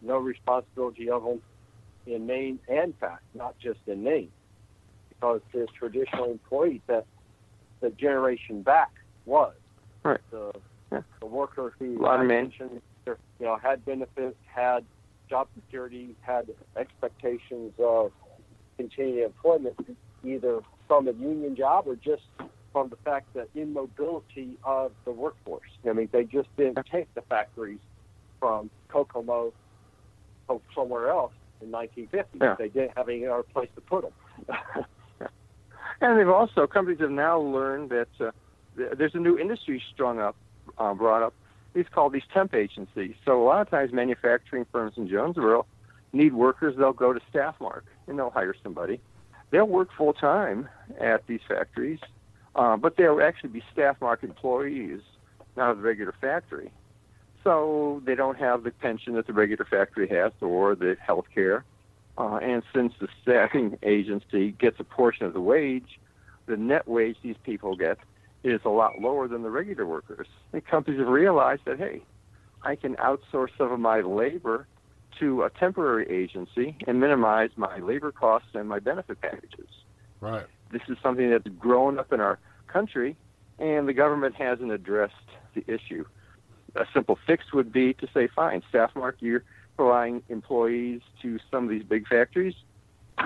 [0.02, 1.40] no responsibility of them
[2.06, 4.28] in name and fact, not just in name
[5.08, 7.06] because the traditional employee that
[7.80, 8.90] the generation back
[9.24, 9.54] was.
[10.04, 10.20] Right.
[10.30, 10.50] The,
[10.90, 11.02] Yeah.
[11.20, 12.52] the worker who A lot of had
[13.06, 13.16] you
[13.46, 14.84] know, had benefits, had
[15.30, 18.12] job security, had expectations of
[18.76, 19.76] continued employment,
[20.24, 22.22] either from a union job or just
[22.74, 25.70] from the fact that immobility of the workforce.
[25.88, 27.78] I mean, they just didn't take the factories
[28.38, 29.54] from Kokomo
[30.48, 32.38] to somewhere else in 1950.
[32.38, 32.56] Yeah.
[32.58, 34.84] They didn't have any other place to put them.
[36.00, 38.30] And they've also companies have now learned that uh,
[38.76, 40.36] there's a new industry strung up,
[40.76, 41.34] uh, brought up.
[41.72, 43.14] These called these temp agencies.
[43.24, 45.66] So a lot of times, manufacturing firms in Jonesboro
[46.12, 46.74] need workers.
[46.76, 49.00] They'll go to Staffmark and they'll hire somebody.
[49.50, 50.68] They'll work full time
[51.00, 52.00] at these factories,
[52.56, 55.00] uh, but they'll actually be Staffmark employees,
[55.56, 56.70] not of the regular factory.
[57.42, 61.64] So they don't have the pension that the regular factory has or the health care.
[62.16, 66.00] Uh, and since the staffing agency gets a portion of the wage,
[66.46, 67.98] the net wage these people get
[68.44, 70.26] is a lot lower than the regular workers.
[70.52, 72.02] And companies have realized that, hey,
[72.62, 74.66] I can outsource some of my labor
[75.20, 79.68] to a temporary agency and minimize my labor costs and my benefit packages.
[80.20, 80.46] Right.
[80.70, 83.16] This is something that's grown up in our country,
[83.58, 85.14] and the government hasn't addressed
[85.54, 86.04] the issue.
[86.74, 89.44] A simple fix would be to say, fine, Staffmark, you're
[89.76, 92.54] providing employees to some of these big factories.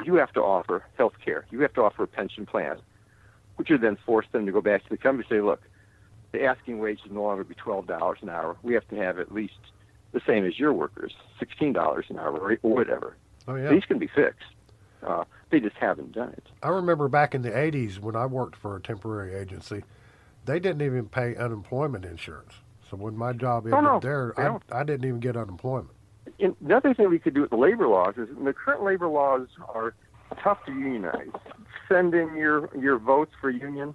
[0.05, 1.47] You have to offer health care.
[1.51, 2.77] You have to offer a pension plan,
[3.57, 5.63] which would then force them to go back to the company and say, look,
[6.33, 8.57] the asking wage is no longer be $12 an hour.
[8.63, 9.55] We have to have at least
[10.13, 13.17] the same as your workers, $16 an hour or whatever.
[13.47, 13.71] Oh yeah.
[13.71, 14.45] These can be fixed.
[15.07, 16.45] Uh, they just haven't done it.
[16.63, 19.85] I remember back in the '80s when I worked for a temporary agency,
[20.45, 22.55] they didn't even pay unemployment insurance.
[22.91, 24.01] So when my job ended Oh, no.
[24.01, 24.59] there, I.
[24.81, 25.91] I didn't even get unemployment.
[26.41, 29.49] And another thing we could do with the labor laws is the current labor laws
[29.75, 29.95] are
[30.43, 31.29] tough to unionize.
[31.89, 33.95] Send in your your votes for union,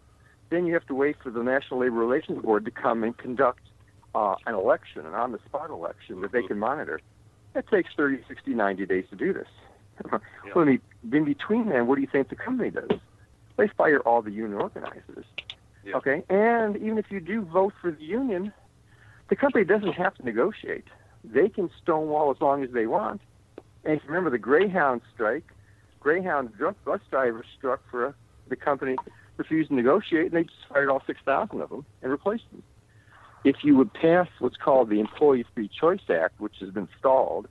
[0.49, 3.62] then you have to wait for the National Labor Relations Board to come and conduct
[4.16, 6.99] uh, an election, an on-the-spot election that they can monitor.
[7.56, 9.47] It takes 30, 60, 90 days to do this.
[10.56, 10.82] well, in
[11.12, 13.00] in between then, what do you think the company does?
[13.58, 15.26] They fire all the union organizers.
[15.86, 15.98] Yeah.
[15.98, 18.54] Okay, and even if you do vote for the union,
[19.30, 20.86] the company doesn't have to negotiate.
[21.24, 23.22] They can stonewall as long as they want.
[23.84, 25.46] And if you remember the Greyhound strike,
[26.00, 28.16] Greyhound drunk bus drivers struck for a,
[28.50, 28.96] the company
[29.38, 32.64] refused to negotiate, and they just fired all 6,000 of them and replaced them.
[33.44, 37.48] If you would pass what's called the Employee Free Choice Act, which has been stalled,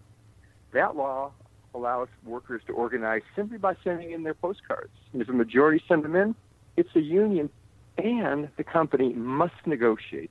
[0.72, 1.32] that law
[1.74, 4.92] allows workers to organize simply by sending in their postcards.
[5.12, 6.34] And if a majority send them in,
[6.76, 7.50] it's a union,
[7.98, 10.30] and the company must negotiate.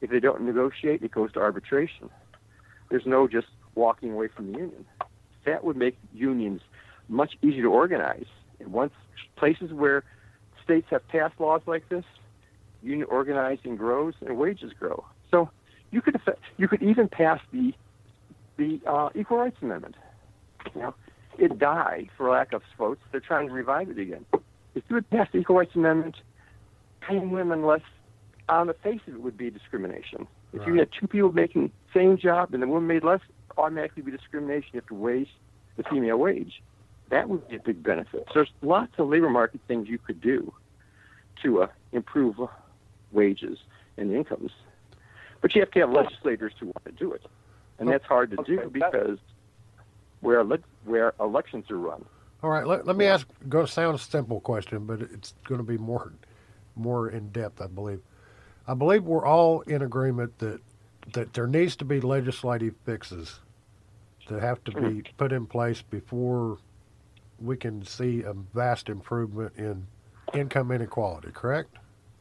[0.00, 2.10] If they don't negotiate, it goes to arbitration.
[2.90, 4.84] there's no just walking away from the union.
[5.44, 6.60] That would make unions
[7.08, 8.26] much easier to organize.
[8.60, 8.92] And once
[9.36, 10.04] places where
[10.64, 12.04] states have passed laws like this,
[12.82, 15.04] union organizing grows and wages grow.
[15.30, 15.50] So
[15.90, 16.20] you could
[16.56, 17.74] you could even pass the
[18.56, 19.96] the uh, Equal Rights Amendment.
[20.74, 20.94] You know,
[21.38, 23.00] it died for lack of votes.
[23.10, 24.24] They're trying to revive it again.
[24.74, 26.16] If you would pass the Equal Rights Amendment,
[27.00, 27.82] paying women less
[28.48, 30.26] on the face of it would be discrimination.
[30.52, 30.68] If right.
[30.68, 33.20] you had two people making same job and the woman made less,
[33.58, 34.70] automatically be discrimination.
[34.72, 35.28] You have to raise
[35.76, 36.62] the female wage.
[37.10, 38.24] That would be a big benefit.
[38.28, 40.52] So there's lots of labor market things you could do
[41.42, 42.36] to uh, improve
[43.12, 43.58] wages
[43.96, 44.50] and incomes.
[45.40, 47.24] But you have to have legislators who want to do it.
[47.78, 49.18] And that's hard to Okay, do because
[50.20, 52.04] where ele- where elections are run.
[52.42, 53.26] All right, let, let me ask.
[53.48, 56.12] Going to sound a simple question, but it's going to be more
[56.74, 58.00] more in depth, I believe.
[58.68, 60.60] I believe we're all in agreement that
[61.12, 63.40] that there needs to be legislative fixes
[64.28, 65.06] that have to be mm.
[65.16, 66.58] put in place before
[67.40, 69.86] we can see a vast improvement in
[70.34, 71.28] income inequality.
[71.32, 71.76] Correct?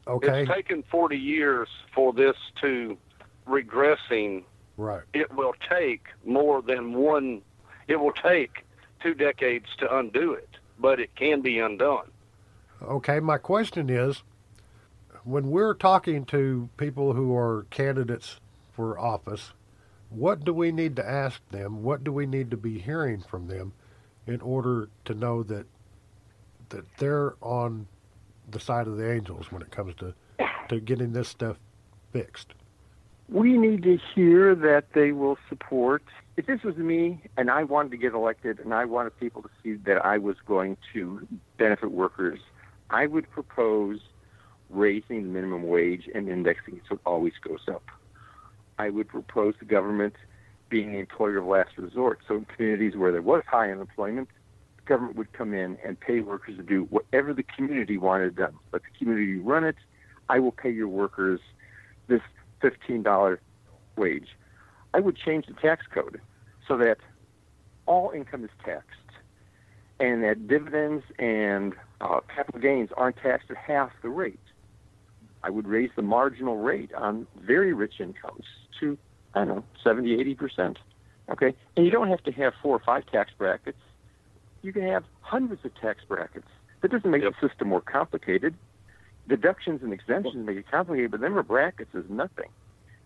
[0.07, 0.41] Okay.
[0.41, 2.97] It's taken 40 years for this to
[3.47, 4.43] regressing.
[4.77, 5.03] Right.
[5.13, 7.41] It will take more than one.
[7.87, 8.65] It will take
[9.01, 12.09] two decades to undo it, but it can be undone.
[12.81, 14.23] Okay, my question is
[15.23, 18.39] when we're talking to people who are candidates
[18.73, 19.53] for office,
[20.09, 21.83] what do we need to ask them?
[21.83, 23.73] What do we need to be hearing from them
[24.27, 25.65] in order to know that
[26.69, 27.87] that they're on
[28.49, 30.13] the side of the angels when it comes to
[30.69, 31.57] to getting this stuff
[32.11, 32.53] fixed?
[33.27, 36.03] We need to hear that they will support.
[36.37, 39.49] If this was me and I wanted to get elected and I wanted people to
[39.63, 42.39] see that I was going to benefit workers,
[42.89, 43.99] I would propose
[44.69, 47.83] raising the minimum wage and indexing it so it always goes up.
[48.77, 50.15] I would propose the government
[50.69, 52.19] being the employer of last resort.
[52.27, 54.29] So in communities where there was high unemployment,
[54.77, 58.53] the government would come in and pay workers to do whatever the community wanted done.
[58.71, 59.77] Let the community run it.
[60.29, 61.39] I will pay your workers
[62.07, 62.21] this
[62.61, 63.37] $15
[63.97, 64.29] wage.
[64.93, 66.21] I would change the tax code
[66.67, 66.97] so that
[67.85, 68.95] all income is taxed
[69.99, 74.39] and that dividends and uh, capital gains aren't taxed at half the rate.
[75.43, 78.45] I would raise the marginal rate on very rich incomes
[78.79, 78.97] to,
[79.33, 80.77] I don't know, 70, 80%.
[81.29, 81.53] Okay?
[81.75, 83.77] And you don't have to have four or five tax brackets.
[84.63, 86.47] You can have hundreds of tax brackets.
[86.81, 87.33] That doesn't make Yep.
[87.39, 88.55] the system more complicated.
[89.27, 92.49] Deductions and exemptions make it complicated, but number of brackets is nothing.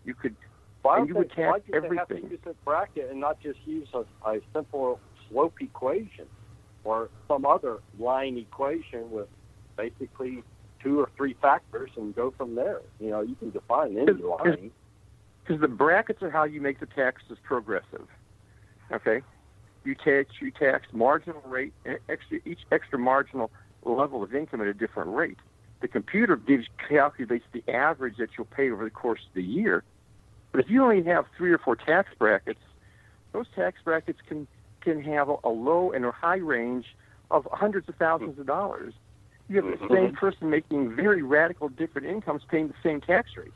[0.04, 0.36] You could
[0.82, 2.30] Why And you would tax why do they have to everything.
[2.30, 6.26] use a bracket and not just use a, a simple slope equation
[6.84, 9.28] or some other line equation with
[9.76, 10.42] basically
[10.82, 12.80] two or three factors and go from there?
[12.98, 14.70] You know, you can define any Is- line.
[15.42, 18.06] because the brackets are how you make the taxes progressive.
[18.92, 19.22] Okay,
[19.84, 21.72] you tax you tax marginal rate
[22.08, 23.50] extra each extra marginal
[23.84, 25.38] level of income at a different rate.
[25.80, 29.82] The computer gives calculates the average that you'll pay over the course of the year.
[30.52, 32.60] But if you only have three or four tax brackets,
[33.32, 34.46] those tax brackets can
[34.80, 36.86] can have a, a low and a high range
[37.30, 38.94] of hundreds of thousands of dollars.
[39.48, 39.94] You have the Mhm.
[39.94, 43.52] same person making very radical different incomes paying the same tax rate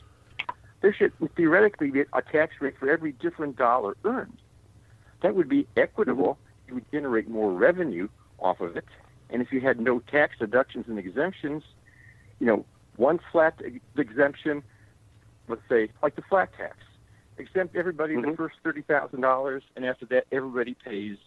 [0.85, 4.37] there should theoretically be a tax rate for every different dollar earned.
[5.23, 6.39] That would be equitable.
[6.69, 8.09] You would generate more revenue
[8.39, 8.85] off of it.
[9.31, 11.65] And if you had no tax deductions and exemptions,
[12.41, 12.65] you know,
[12.97, 13.61] one flat
[13.97, 14.63] exemption,
[15.49, 16.77] let's say, like the flat tax,
[17.39, 18.37] exempt everybody the Mhm.
[18.37, 21.19] first thirty thousand dollars, and after that, everybody pays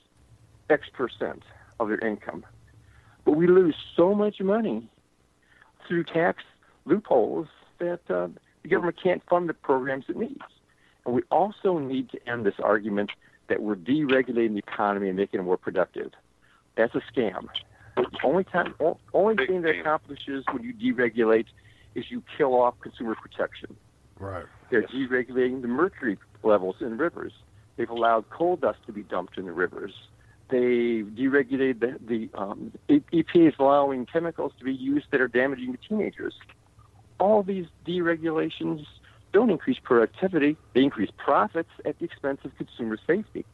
[0.69, 1.43] X percent
[1.79, 2.45] of their income.
[3.25, 4.89] But we lose so much money
[5.87, 6.43] through tax
[6.85, 7.47] loopholes
[7.79, 8.29] that uh,
[8.63, 10.41] the government can't fund the programs it needs.
[11.05, 13.11] And we also need to end this argument
[13.47, 16.11] that we're deregulating the economy and making it more productive.
[16.75, 17.47] That's a scam.
[17.97, 18.75] The only time,
[19.13, 19.81] only Big thing that scam.
[19.81, 21.47] accomplishes when you deregulate
[21.95, 23.75] is you kill off consumer protection.
[24.19, 24.45] Right.
[24.69, 27.33] They're deregulating the mercury levels in rivers.
[27.75, 29.93] They've allowed coal dust to be dumped in the rivers.
[30.49, 35.73] They've deregulated the, the um, EPA is allowing chemicals to be used that are damaging
[35.73, 36.33] to teenagers.
[37.19, 38.85] All these deregulations
[39.33, 43.45] don't increase productivity; they increase profits at the expense of consumer safety.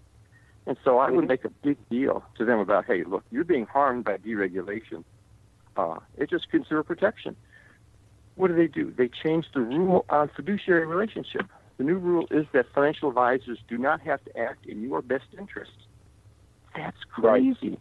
[0.65, 1.29] And so, I would Mhm.
[1.29, 5.03] make a big deal to them about, hey, look, you're being harmed by deregulation.
[5.75, 7.35] Uh, it's just consumer protection
[8.35, 8.91] what do they do?
[8.97, 11.43] They change the rule on fiduciary relationship.
[11.77, 15.25] The new rule is that financial advisors do not have to act in your best
[15.37, 15.71] interest.
[16.75, 17.55] That's Right.
[17.55, 17.79] crazy.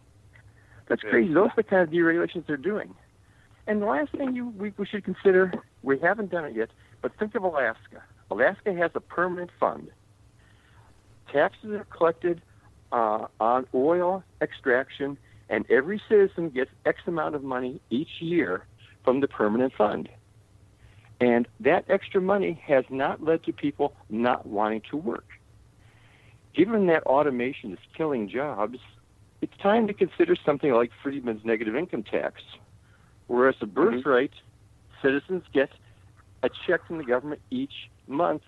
[0.87, 1.09] That's Yeah.
[1.09, 1.33] crazy.
[1.33, 2.93] Those are the kind of deregulations they're doing.
[3.65, 6.69] And the last thing you we, we should consider, we haven't done it yet,
[7.01, 8.03] but think of Alaska.
[8.29, 9.91] Alaska has a permanent fund.
[11.31, 12.43] taxes are collected
[12.93, 15.17] uh, on oil extraction,
[15.49, 18.65] and every citizen gets X amount of money each year
[19.03, 20.07] from the permanent fund.
[21.19, 25.27] And that extra money has not led to people not wanting to work.
[26.53, 28.79] Given that automation is killing jobs,
[29.41, 32.41] it's time to consider something like Friedman's negative income tax,
[33.27, 35.07] whereas a birthright, mm-hmm.
[35.07, 35.69] citizens get
[36.43, 38.43] a check from the government each month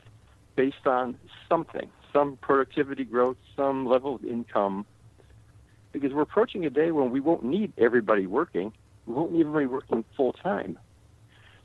[0.56, 1.18] based on
[1.50, 4.86] something, some productivity growth, some level of income.
[5.92, 8.72] Because we're approaching a day when we won't need everybody working.
[9.06, 10.80] We won't need everybody working full time.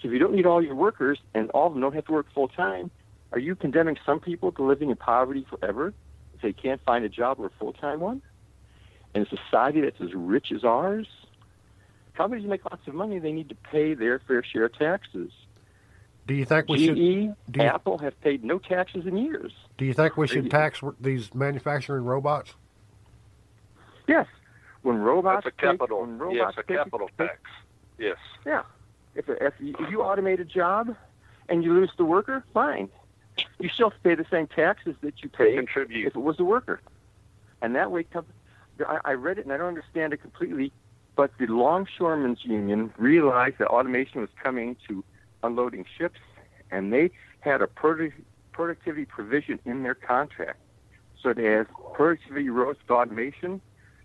[0.01, 2.13] So if you don't need all your workers and all of them don't have to
[2.13, 2.91] work full time,
[3.33, 5.95] are you condemning some people to living in poverty forever
[6.35, 8.21] if they can't find a job or a full time one?
[9.15, 11.07] In a society that's as rich as ours,
[12.15, 15.31] companies make lots of money, they need to pay their fair share of taxes.
[16.27, 16.99] Do you think we GE, should?
[16.99, 19.53] You, Apple have paid no taxes in years.
[19.79, 22.55] Do you think we should tax these manufacturing robots?
[24.07, 24.27] Yes.
[24.83, 25.99] When robots That's a capital.
[25.99, 27.41] Take, when robots yes, a capital take, tax.
[27.99, 28.17] Yes.
[28.47, 28.63] Yeah.
[29.15, 30.95] If, if, you, if you automate a job
[31.49, 32.89] and you lose the worker, fine.
[33.59, 36.07] You still have to pay the same taxes that you pay Contribute.
[36.07, 36.81] if it was a worker.
[37.63, 38.07] And that way,
[38.87, 40.73] I, I read it and I don't understand it completely,
[41.17, 45.05] but the Longshoremen's Union realized that automation was coming to
[45.43, 46.21] unloading ships,
[46.71, 47.11] and they
[47.41, 48.21] had a product,
[48.53, 50.59] productivity provision in their contract.
[51.23, 53.61] So as productivity rose with automation,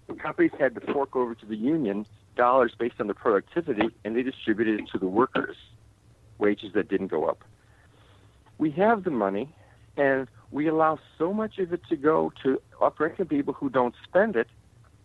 [0.07, 2.05] the companies had to fork over to the union
[2.35, 5.55] dollars based on the productivity, and they distributed it to the workers,
[6.37, 7.43] wages that didn't go up.
[8.57, 9.53] We have the money,
[9.97, 13.95] and we allow so much of it to go to upper income people who don't
[14.03, 14.47] spend it,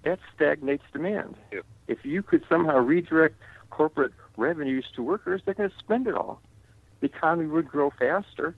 [0.05, 1.37] that stagnates demand.
[1.53, 1.65] Yep.
[1.89, 3.37] If you could somehow redirect
[3.71, 6.41] corporate revenues to workers, they're going to spend it all.
[7.01, 8.55] The economy would grow faster.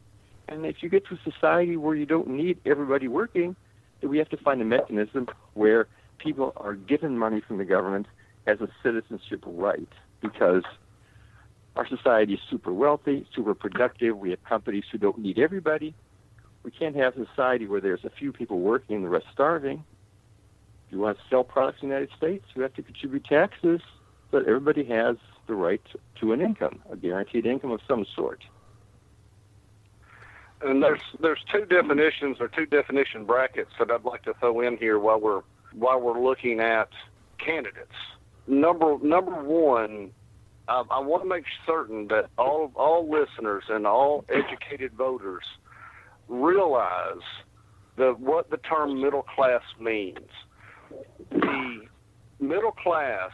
[0.48, 3.56] And if you get to a society where you don't need everybody working,
[4.00, 5.86] then we have to find a mechanism where
[6.18, 8.06] people are given money from the government
[8.46, 9.88] as a citizenship right
[10.20, 10.62] because
[11.76, 14.18] our society is super wealthy, super productive.
[14.18, 15.94] We have companies who don't need everybody.
[16.62, 19.84] We can't have a society where there's a few people working and the rest starving.
[20.86, 23.80] If you want to sell products in the United States, you have to contribute taxes
[24.32, 25.16] but everybody has
[25.46, 25.82] the right
[26.20, 28.42] to an income, a guaranteed income of some sort.
[30.62, 34.76] And there's there's two definitions or two definition brackets that I'd like to throw in
[34.76, 36.88] here while we're while we're looking at
[37.38, 37.94] candidates.
[38.46, 40.12] Number number one,
[40.68, 45.44] I, I want to make certain that all all listeners and all educated voters
[46.28, 47.22] realize
[47.96, 50.30] the what the term middle class means.
[51.30, 51.86] The
[52.38, 53.32] middle class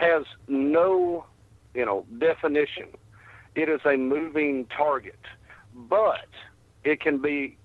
[0.00, 1.26] has no,
[1.74, 2.88] you know, definition.
[3.54, 5.18] It is a moving target,
[5.74, 6.28] but
[6.84, 7.56] it can be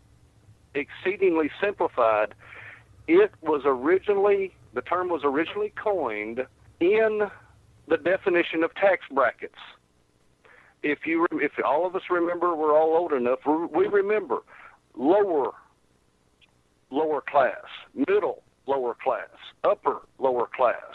[0.74, 2.34] exceedingly simplified.
[3.08, 6.42] It was originally the term was originally coined
[6.80, 7.22] in
[7.88, 9.56] the definition of tax brackets.
[10.84, 13.40] If you if all of us remember, we're all old enough.
[13.46, 14.40] We remember
[14.96, 15.52] lower
[16.92, 19.30] lower class, middle lower class,
[19.64, 20.94] upper lower class,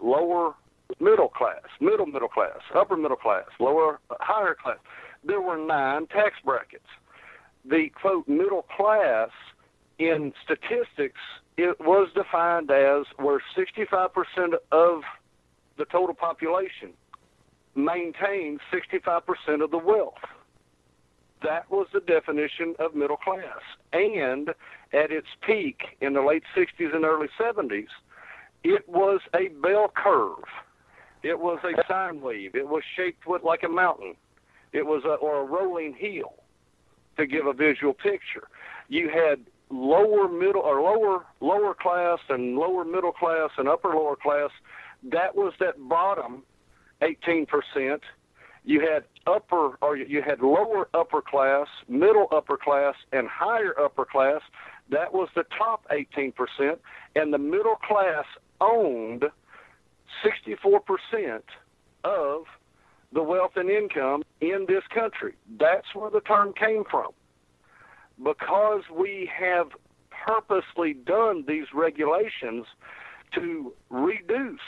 [0.00, 0.54] lower
[0.98, 4.78] middle class, middle middle class, upper middle class, lower higher class.
[5.24, 6.88] There were nine tax brackets.
[7.64, 9.30] The quote middle class
[9.98, 11.20] in statistics
[11.56, 15.02] it was defined as where 65% of
[15.76, 16.94] the total population
[17.74, 20.14] maintained 65% of the wealth.
[21.42, 23.60] That was the definition of middle class.
[23.92, 24.50] And
[24.92, 27.88] at its peak in the late 60s and early 70s,
[28.64, 30.44] it was a bell curve.
[31.22, 32.54] It was a sine wave.
[32.54, 34.14] It was shaped with like a mountain.
[34.72, 36.34] It was a, or a rolling hill
[37.16, 38.48] to give a visual picture.
[38.88, 39.40] You had
[39.70, 44.50] lower middle or lower lower class and lower middle class and upper lower class.
[45.02, 46.42] That was that bottom
[47.02, 48.00] 18%.
[48.64, 54.04] You had upper or you had lower upper class, middle upper class, and higher upper
[54.04, 54.40] class.
[54.90, 56.32] That was the top 18%,
[57.14, 58.24] and the middle class
[58.60, 59.24] owned
[60.24, 61.42] 64%
[62.04, 62.44] of
[63.12, 65.34] the wealth and income in this country.
[65.58, 67.10] That's where the term came from.
[68.22, 69.68] Because we have
[70.10, 72.66] purposely done these regulations
[73.34, 74.60] to reduce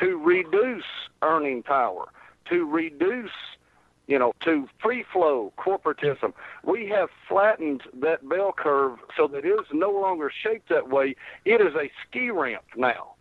[0.00, 0.84] to reduce
[1.20, 2.08] earning power,
[2.46, 3.30] to reduce
[4.08, 6.32] you know, to free flow corporatism.
[6.64, 11.14] We have flattened that bell curve so that it is no longer shaped that way.
[11.44, 13.14] It is a ski ramp now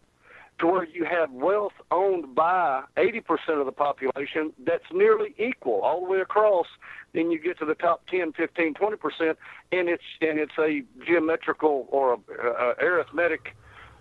[0.61, 6.05] to where you have wealth owned by 80% of the population that's nearly equal all
[6.05, 6.67] the way across.
[7.13, 9.35] Then you get to the top 10, 15, 20%,
[9.71, 13.55] and it's and it's a geometrical or a, a arithmetic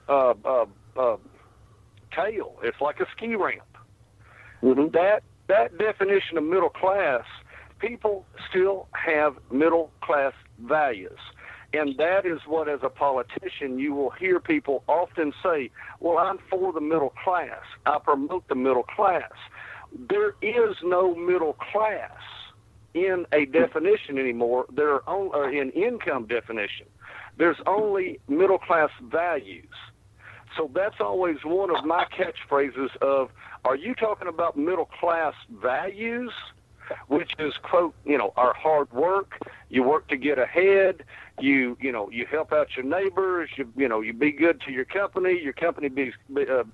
[0.09, 1.17] uh, uh, uh,
[2.15, 2.59] tail.
[2.63, 3.63] It's like a ski ramp.
[4.63, 4.93] Mm-hmm.
[4.93, 7.25] That that definition of middle class,
[7.79, 11.19] people still have middle class values.
[11.73, 16.39] And that is what, as a politician, you will hear people often say, Well, I'm
[16.49, 17.63] for the middle class.
[17.87, 19.31] I promote the middle class.
[20.09, 22.11] There is no middle class
[22.95, 24.67] in a definition anymore.
[24.75, 26.87] There are only, or uh, in income definition.
[27.39, 29.65] There's only middle class values.
[30.57, 33.31] So that's always one of my catchphrases of,
[33.65, 36.33] are you talking about middle class values?
[37.09, 39.39] Which is quote you know our hard work.
[39.69, 41.05] You work to get ahead.
[41.39, 43.51] You you know you help out your neighbors.
[43.57, 45.41] You you know you be good to your company.
[45.41, 46.65] Your company be uh,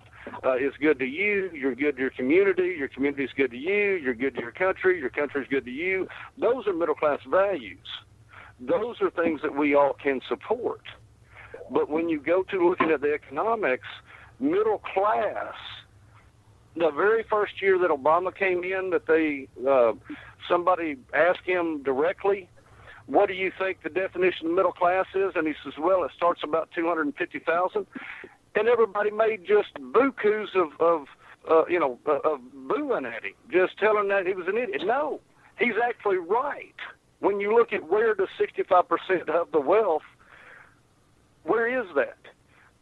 [0.45, 1.51] uh, is good to you.
[1.53, 2.75] You're good to your community.
[2.79, 3.95] Your community is good to you.
[3.95, 4.99] You're good to your country.
[4.99, 6.09] Your country is good to you.
[6.39, 7.87] Those are middle class values.
[8.61, 10.83] Those are things that we all can support.
[11.71, 13.87] But when you go to looking at the economics
[14.41, 15.55] middle class
[16.77, 19.93] the very first year that Obama came in, that they uh,
[20.49, 22.49] somebody asked him directly,
[23.07, 26.11] "What do you think the definition of middle class is?" And he says, "Well, it
[26.17, 27.87] starts about two hundred and fifty thousand.
[28.55, 31.07] And everybody made just bukus of of
[31.51, 34.83] uh, you know uh, of booing at him, just telling that he was an idiot.
[34.85, 35.21] No,
[35.59, 36.75] he's actually right.
[37.21, 40.03] When you look at where does sixty five percent of the wealth,
[41.45, 42.19] where is that?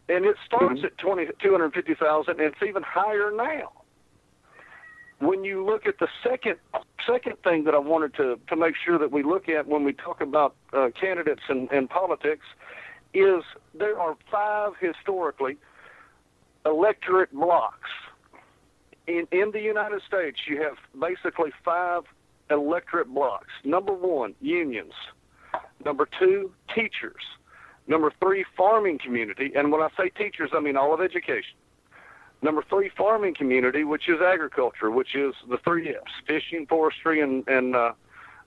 [0.07, 0.85] And it starts mm-hmm.
[0.85, 3.73] at 20, 250,000 and it's even higher now
[5.27, 6.57] when you look at the second
[7.07, 9.93] second thing that I wanted to to make sure that we look at when we
[9.93, 12.47] talk about uh, candidates and, and politics
[13.13, 13.43] is
[13.79, 15.57] there are five historically
[16.67, 17.91] electorate blocks
[19.07, 20.39] in in the United States.
[20.49, 22.03] You have basically five
[22.51, 23.51] electorate blocks.
[23.65, 24.93] Number one, unions.
[25.85, 27.23] Number two, teachers.
[27.87, 29.53] Number three, farming community.
[29.55, 31.57] And when I say teachers, I mean all of education.
[32.45, 37.43] Number three, farming community, which is agriculture, which is the three F's: fishing, forestry, and
[37.49, 37.93] and uh,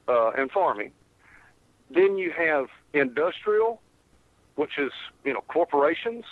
[0.07, 0.91] uh, and farming.
[1.89, 3.81] Then you have industrial,
[4.53, 4.91] which is
[5.25, 6.25] you know corporations,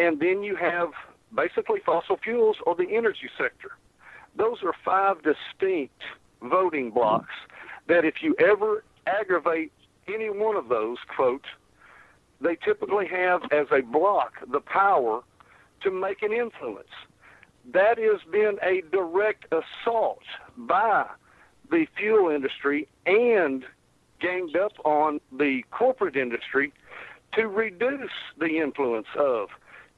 [0.00, 0.88] and then you have
[1.32, 3.70] basically fossil fuels or the energy sector.
[4.36, 6.02] Those are five distinct
[6.42, 7.34] voting blocks
[7.86, 9.70] that if you ever aggravate
[10.12, 11.46] any one of those, quote,
[12.40, 15.22] they typically have as a block the power
[15.86, 16.88] to make an influence.
[17.72, 20.22] That has been a direct assault
[20.56, 21.06] by
[21.70, 23.64] the fuel industry and
[24.20, 26.72] ganged up on the corporate industry
[27.34, 29.48] to reduce the influence of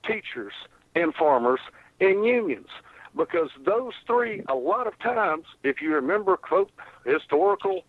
[0.07, 0.53] teachers
[0.95, 1.61] and farmers
[2.01, 2.69] and unions.
[3.17, 6.71] Because those three, a lot of times, if you remember, quote,
[7.07, 7.85] historical,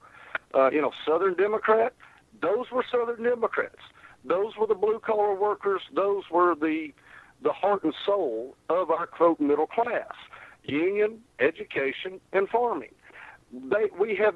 [0.55, 1.93] uh, you know, Southern Democrat,
[2.41, 3.81] those were Southern Democrats.
[4.23, 5.81] Those were the blue collar workers.
[5.93, 6.93] Those were the
[7.41, 10.13] the heart and soul of our quote middle class
[10.63, 12.93] union, education, and farming.
[13.51, 14.35] They, we have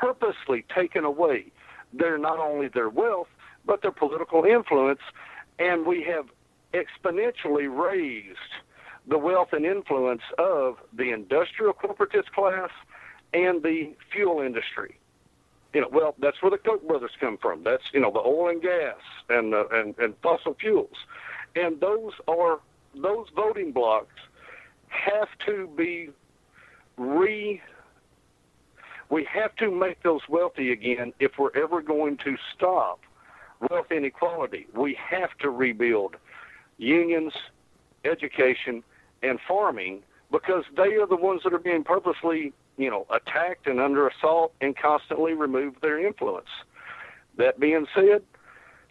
[0.00, 1.52] purposely taken away
[1.92, 3.28] their not only their wealth
[3.64, 5.00] but their political influence,
[5.58, 6.26] and we have
[6.72, 8.38] exponentially raised
[9.06, 12.70] the wealth and influence of the industrial corporatist class
[13.32, 14.98] and the fuel industry.
[15.72, 17.62] You know, well, that's where the Koch brothers come from.
[17.62, 18.96] That's you know the oil and gas
[19.28, 20.96] and uh, and and fossil fuels
[21.56, 22.60] and those are
[22.94, 24.14] those voting blocks
[24.88, 26.10] have to be
[26.96, 27.60] re
[29.08, 33.00] we have to make those wealthy again if we're ever going to stop
[33.68, 34.66] wealth inequality.
[34.74, 36.16] We have to rebuild
[36.78, 37.32] unions,
[38.04, 38.82] education,
[39.22, 43.80] and farming because they are the ones that are being purposely, you know, attacked and
[43.80, 46.48] under assault and constantly remove their influence.
[47.36, 48.22] That being said,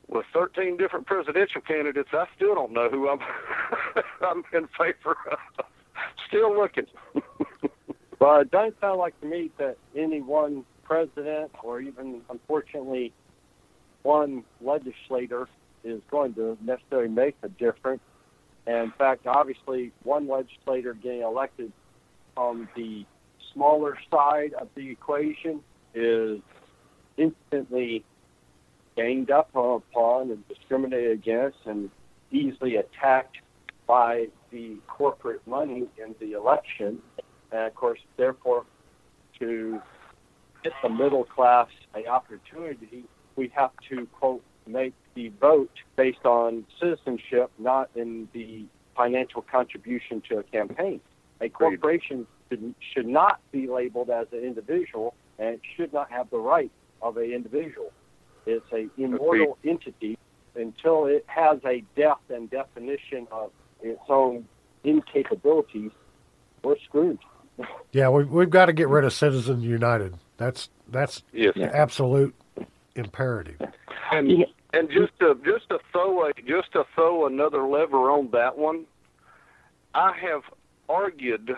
[0.09, 3.19] with 13 different presidential candidates, I still don't know who I'm
[4.21, 5.65] I'm in favor of.
[6.27, 6.85] Still looking.
[8.19, 13.13] well, it doesn't sound like to me that any one president or even, unfortunately,
[14.03, 15.47] one legislator
[15.83, 18.01] is going to necessarily make a difference.
[18.65, 21.71] And in fact, obviously, one legislator getting elected
[22.35, 23.05] on the
[23.53, 25.61] smaller side of the equation
[25.93, 26.39] is
[27.17, 28.03] instantly
[28.99, 31.89] ganged up upon and discriminated against and
[32.31, 33.37] easily attacked
[33.87, 36.99] by the corporate money in the election.
[37.51, 38.65] And of course, therefore,
[39.39, 39.81] to
[40.63, 43.05] get the middle class an opportunity,
[43.37, 48.65] we have to, quote, make the vote based on citizenship, not in the
[48.97, 50.99] financial contribution to a campaign.
[51.39, 56.29] A corporation should, should not be labeled as an individual and it should not have
[56.31, 56.71] the right
[57.01, 57.93] of an individual.
[58.45, 60.17] It's a immortal entity
[60.55, 64.45] until it has a death and definition of its own
[64.85, 65.91] incapabilities.
[66.63, 67.19] We're screwed.
[67.91, 70.15] Yeah, we've, we've got to get rid of Citizens United.
[70.37, 71.57] That's that's Yes.
[71.57, 72.33] absolute
[72.95, 73.59] imperative.
[74.11, 74.45] And Yeah.
[74.73, 78.85] and just to just to throw a just to throw another lever on that one,
[79.93, 80.43] I have
[80.87, 81.51] argued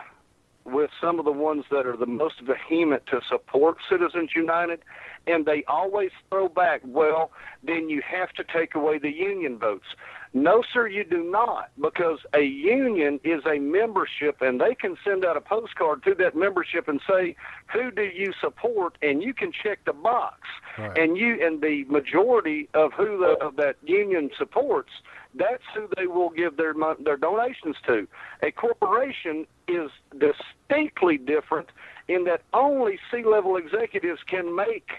[0.66, 4.80] with some of the ones that are the most vehement to support Citizens United,
[5.28, 7.32] and they always throw back, well,
[7.64, 9.86] then you have to take away the union votes.
[10.34, 15.26] No, sir, you do not, because a union is a membership, and they can send
[15.26, 17.36] out a postcard to that membership and say,
[17.74, 20.40] "Who do you support?" and you can check the box,
[20.78, 20.98] Right.
[20.98, 24.92] and you and the majority of who the, of that union supports,
[25.36, 28.08] that's who they will give their their donations to.
[28.44, 31.70] A corporation is distinctly different
[32.08, 34.90] in that only C-level executives can make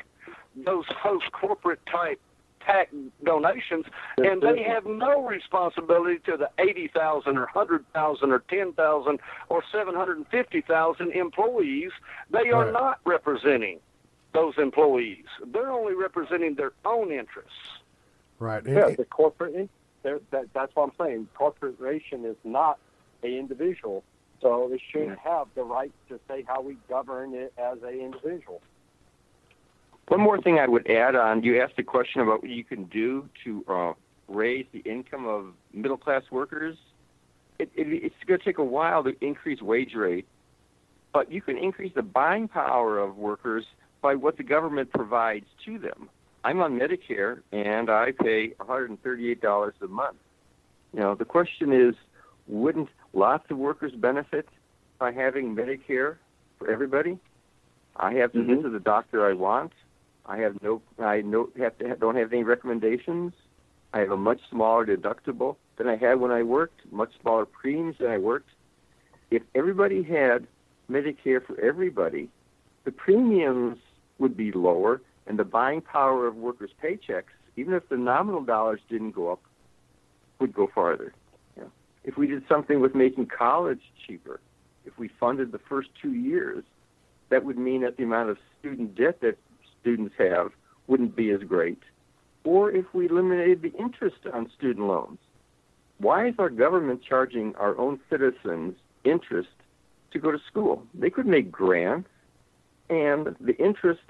[0.57, 2.21] those host corporate type
[2.61, 3.85] tax donations,
[4.19, 9.19] and they have no responsibility to the 80,000 or 100,000 or 10,000
[9.49, 11.91] or 750,000 employees.
[12.31, 12.73] They are Right.
[12.73, 13.81] not representing
[14.33, 15.27] those employees.
[15.45, 17.81] They're only representing their own interests.
[18.39, 18.65] Right.
[18.65, 19.69] Yeah, the corporate.
[20.03, 21.29] There- That, that's what I'm saying.
[21.35, 22.79] Corporation is not
[23.23, 24.03] a individual,
[24.41, 25.15] so it should Yeah.
[25.17, 28.61] have the right to say how we govern it as a individual.
[30.09, 32.85] One more thing I would add on, you asked a question about what you can
[32.85, 33.93] do to uh,
[34.29, 36.77] raise the income of middle class workers.
[37.59, 40.27] It, it, it's going to take a while to increase wage rate,
[41.13, 43.65] but you can increase the buying power of workers
[44.01, 46.11] by what the government provides to them.
[46.45, 50.17] I'm on Medicare and I pay $138 a month.
[50.93, 51.95] You know, the question is,
[52.49, 54.49] wouldn't lots of workers benefit
[54.99, 56.17] by having Medicare
[56.59, 57.19] for everybody?
[57.97, 58.57] I have to Mhm.
[58.57, 59.73] visit the doctor I want.
[60.27, 63.35] I have no, I no, have to, don't have any recommendations.
[63.93, 67.99] I have a much smaller deductible than I had when I worked, much smaller premiums
[67.99, 68.49] than I worked.
[69.31, 70.47] If everybody had
[70.91, 72.29] Medicare for everybody,
[72.85, 73.79] the premiums
[74.19, 78.81] would be lower and the buying power of workers' paychecks, even if the nominal dollars
[78.89, 79.43] didn't go up,
[80.39, 81.13] would go farther.
[81.57, 81.71] You know,
[82.05, 84.41] if we did something with making college cheaper,
[84.85, 86.65] if we funded the first two years,
[87.29, 89.39] that would mean that the amount of student debt that
[89.81, 90.51] students have
[90.87, 91.79] wouldn't be as great.
[92.45, 95.19] Or if we eliminated the interest on student loans.
[95.99, 99.51] Why is our government charging our own citizens interest
[100.11, 100.83] to go to school?
[100.95, 102.09] They could make grants,
[102.91, 104.03] and the interest,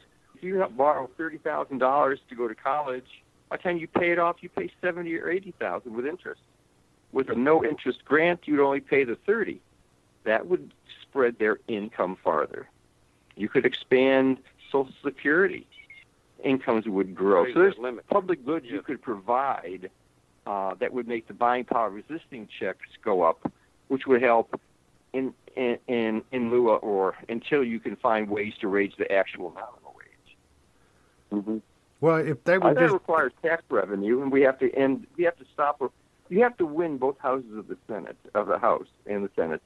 [0.43, 4.49] you borrow $30,000 to go to college, by the time you pay it off, you
[4.49, 6.40] pay 70 or 80,000 with interest.
[7.12, 9.61] With a no interest grant, you'd only pay the 30.
[10.24, 10.72] That would
[11.03, 12.68] spread their income farther.
[13.36, 14.38] You could expand
[14.70, 15.66] Social Security.
[16.43, 17.53] Incomes would grow.
[17.53, 18.07] So there's limit.
[18.09, 19.90] public goods you could provide
[20.47, 23.53] uh, that would make the buying power of existing checks go up,
[23.88, 24.59] which would help
[25.12, 29.11] in in in, in lieu of, or until you can find ways to raise the
[29.12, 29.81] actual wage.
[31.32, 31.58] Mm-hmm.
[32.00, 35.06] well, if they would that just requires tax revenue, and we have to end.
[35.16, 35.82] We have to stop.
[36.28, 39.62] You have to win both houses of the Senate, of the House and the Senate,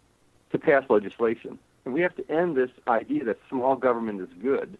[0.52, 1.58] to pass legislation.
[1.84, 4.76] And we have to end this idea that small government is good.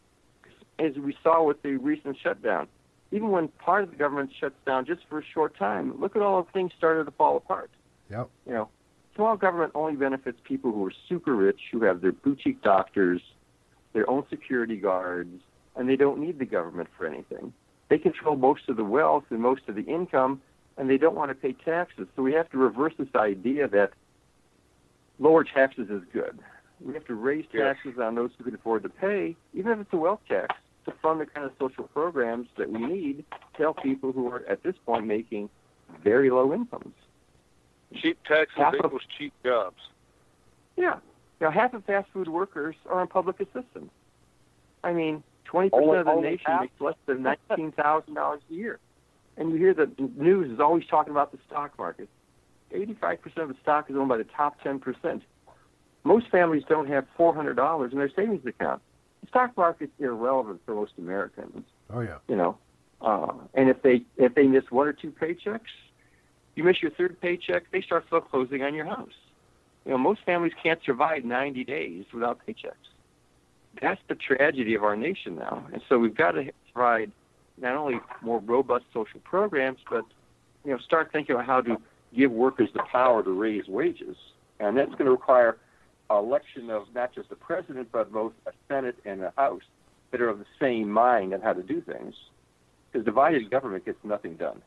[0.79, 2.69] As we saw with the recent shutdown,
[3.13, 6.23] even when part of the government shuts down just for a short time, look at
[6.23, 7.71] all the things started to fall apart.
[8.11, 8.29] Yep.
[8.47, 8.69] You know,
[9.15, 13.23] small government only benefits people who are super rich, who have their boutique doctors,
[13.93, 15.41] their own security guards,
[15.77, 17.53] and they don't need the government for anything.
[17.89, 20.41] They control most of the wealth and most of the income,
[20.77, 22.09] and they don't want to pay taxes.
[22.17, 23.93] So we have to reverse this idea that
[25.19, 26.39] lower taxes is good.
[26.81, 27.77] We have to raise Yes.
[27.77, 30.55] taxes on those who can afford to pay, even if it's a wealth tax,
[30.85, 33.25] to fund the kind of social programs that we need
[33.55, 35.49] to help people who are at this point making
[36.03, 36.95] very low incomes.
[37.95, 39.81] Cheap taxes Half of- equals cheap jobs.
[40.77, 40.99] Yeah.
[41.41, 43.91] Now, half of fast food workers are on public assistance.
[44.85, 45.23] I mean,
[45.53, 45.67] 20%
[46.01, 46.61] of the only nation half?
[46.63, 48.79] makes less than $19,000 a year.
[49.37, 52.09] And you hear the news is always talking about the stock market.
[52.75, 55.21] 85% of the stock is owned by the top 10%.
[56.05, 58.81] Most families don't have $400 in their savings account.
[59.23, 62.59] The stock market's irrelevant for most Americans oh yeah, you know.
[63.01, 65.61] Uh, and if they if they miss one or two paychecks,
[66.55, 69.13] you miss your third paycheck, they start foreclosing on your house.
[69.85, 72.89] You know, most families can't survive 90 days without paychecks.
[73.81, 77.13] That's the tragedy of our nation now, and so we've got to provide
[77.59, 80.05] not only more robust social programs, but
[80.65, 81.77] you know, start thinking about how to
[82.15, 84.17] give workers the power to raise wages.
[84.59, 85.59] And that's going to require
[86.11, 89.63] election of not just a president, but both a Senate and a House
[90.11, 92.15] that are of the same mind on how to do things.
[92.91, 94.63] Because divided government gets nothing done.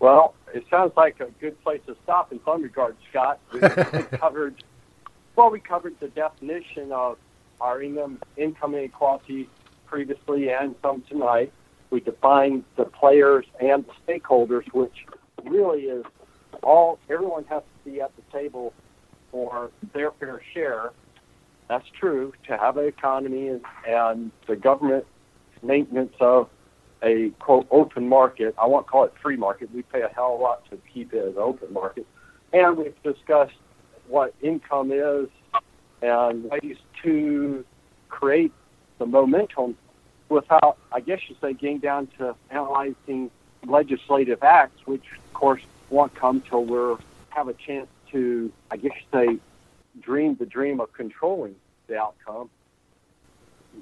[0.00, 3.38] Well, it sounds like a good place to stop in some regards, Scott.
[3.52, 4.64] We covered,
[5.36, 7.18] well, we covered the definition of
[7.62, 9.48] our them income inequality
[9.86, 11.52] previously and some tonight.
[11.90, 15.06] We defined the players and the stakeholders, which
[15.44, 16.04] really is
[16.62, 18.72] all everyone has to be at the table
[19.30, 20.90] for their fair share.
[21.68, 25.06] That's true to have an economy and, and the government
[25.62, 26.48] maintenance of
[27.02, 28.54] a quote open market.
[28.60, 29.72] I won't call it free market.
[29.72, 32.06] We pay a hell of a lot to keep it an open market.
[32.52, 33.54] And we've discussed
[34.08, 35.28] what income is
[36.02, 37.64] and ways to
[38.08, 38.52] create
[38.98, 39.76] the momentum
[40.28, 43.30] without, I guess you say, getting down to analyzing
[43.66, 46.96] legislative acts, which of course won't come till we
[47.30, 49.38] have a chance to, I guess you say,
[50.00, 51.54] dream the dream of controlling
[51.86, 52.50] the outcome.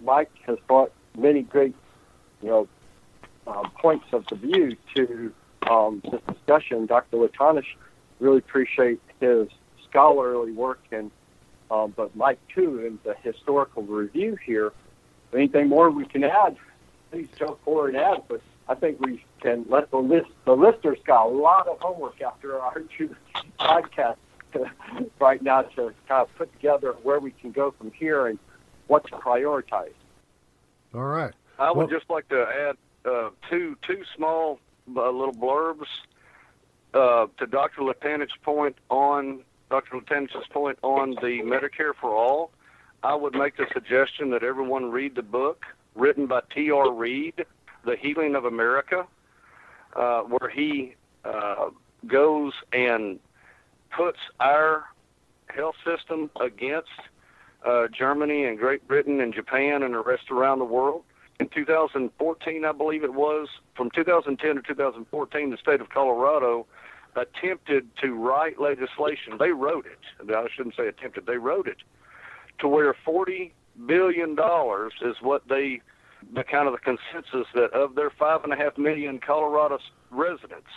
[0.02, 1.74] Mike has brought many great,
[2.42, 2.68] you know,
[3.46, 5.32] uh, points of the view to
[5.68, 6.86] um, this discussion.
[6.86, 7.16] Dr.
[7.16, 7.64] Latanich
[8.18, 9.48] really appreciate his
[9.88, 11.10] scholarly work and
[11.70, 14.72] um, but Mike too in the historical review here.
[15.32, 16.56] Anything more we can add,
[17.10, 18.22] please jump forward and add.
[18.28, 22.20] But I think we can let the list the listeners got a lot of homework
[22.20, 23.14] after our two
[23.58, 24.16] podcasts
[25.20, 28.38] right now to kind of put together where we can go from here and
[28.88, 29.92] what to prioritize.
[30.92, 31.32] All right.
[31.58, 32.76] I would well, just like to add
[33.08, 34.58] uh, two two small
[34.96, 35.86] uh, little blurbs
[36.94, 37.82] uh, to Dr.
[37.82, 39.96] Latanich's point on Dr.
[39.96, 42.50] Latanich's point on the Medicare for All.
[43.02, 45.64] I would make the suggestion that everyone read the book
[45.94, 46.92] written by T.R.
[46.92, 47.46] Reid,
[47.84, 49.06] The Healing of America,
[49.94, 51.70] uh, where he uh,
[52.06, 53.18] goes and
[53.96, 54.84] puts our
[55.46, 56.90] health system against
[57.64, 61.04] uh, Germany and Great Britain and Japan and the rest around the world
[61.40, 66.66] in 2014, I believe it was, from 2010 to 2014, the state of Colorado
[67.20, 69.36] attempted to write legislation.
[69.38, 70.32] They wrote it.
[70.34, 71.26] I shouldn't say attempted.
[71.26, 71.78] They wrote it
[72.58, 73.52] to where 40
[73.86, 75.80] billion dollars is what they,
[76.34, 79.78] the kind of the consensus that of their five and a half million Colorado
[80.10, 80.68] residents,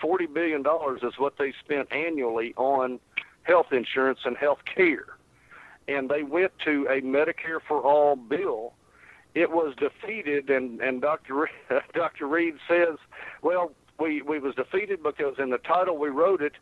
[0.00, 2.98] 40 billion dollars is what they spent annually on
[3.42, 5.16] health insurance and health care.
[5.88, 8.74] And they went to a Medicare for all bill
[9.34, 11.48] it was defeated, and and Dr.
[11.94, 12.26] Dr.
[12.26, 12.96] Reid says,
[13.42, 16.52] well, we we was defeated because in the title we wrote it,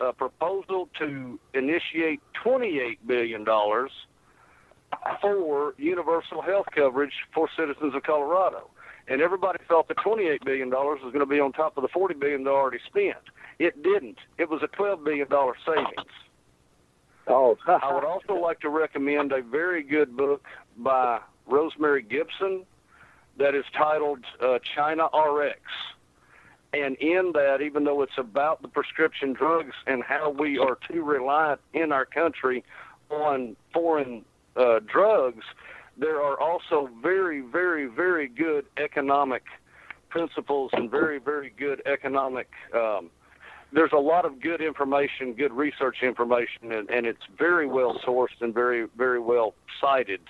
[0.00, 3.90] a proposal to initiate 28 billion dollars
[5.20, 8.70] for universal health coverage for citizens of Colorado.
[9.06, 12.18] And everybody felt that $28 billion was going to be on top of the $40
[12.18, 13.18] billion they already spent.
[13.58, 14.18] It didn't.
[14.38, 15.28] It was a $12 billion
[15.66, 16.10] savings.
[17.26, 17.56] Oh.
[17.66, 20.44] I would also like to recommend a very good book
[20.76, 22.64] by Rosemary Gibson
[23.38, 25.60] that is titled uh, China RX.
[26.74, 31.02] And in that, even though it's about the prescription drugs and how we are too
[31.04, 32.64] reliant in our country
[33.10, 34.24] on foreign
[34.56, 35.44] uh, drugs,
[35.96, 39.44] there are also very, very, very good economic
[40.08, 42.50] principles and very, very good economic.
[42.74, 43.10] Um,
[43.72, 48.40] there's a lot of good information, good research information, and, and it's very well sourced
[48.40, 50.20] and very, very well cited.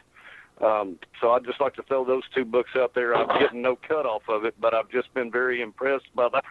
[0.60, 3.14] Um, so I'd just like to throw those two books out there.
[3.14, 6.42] I'm getting no cut off of it, but I've just been very impressed by the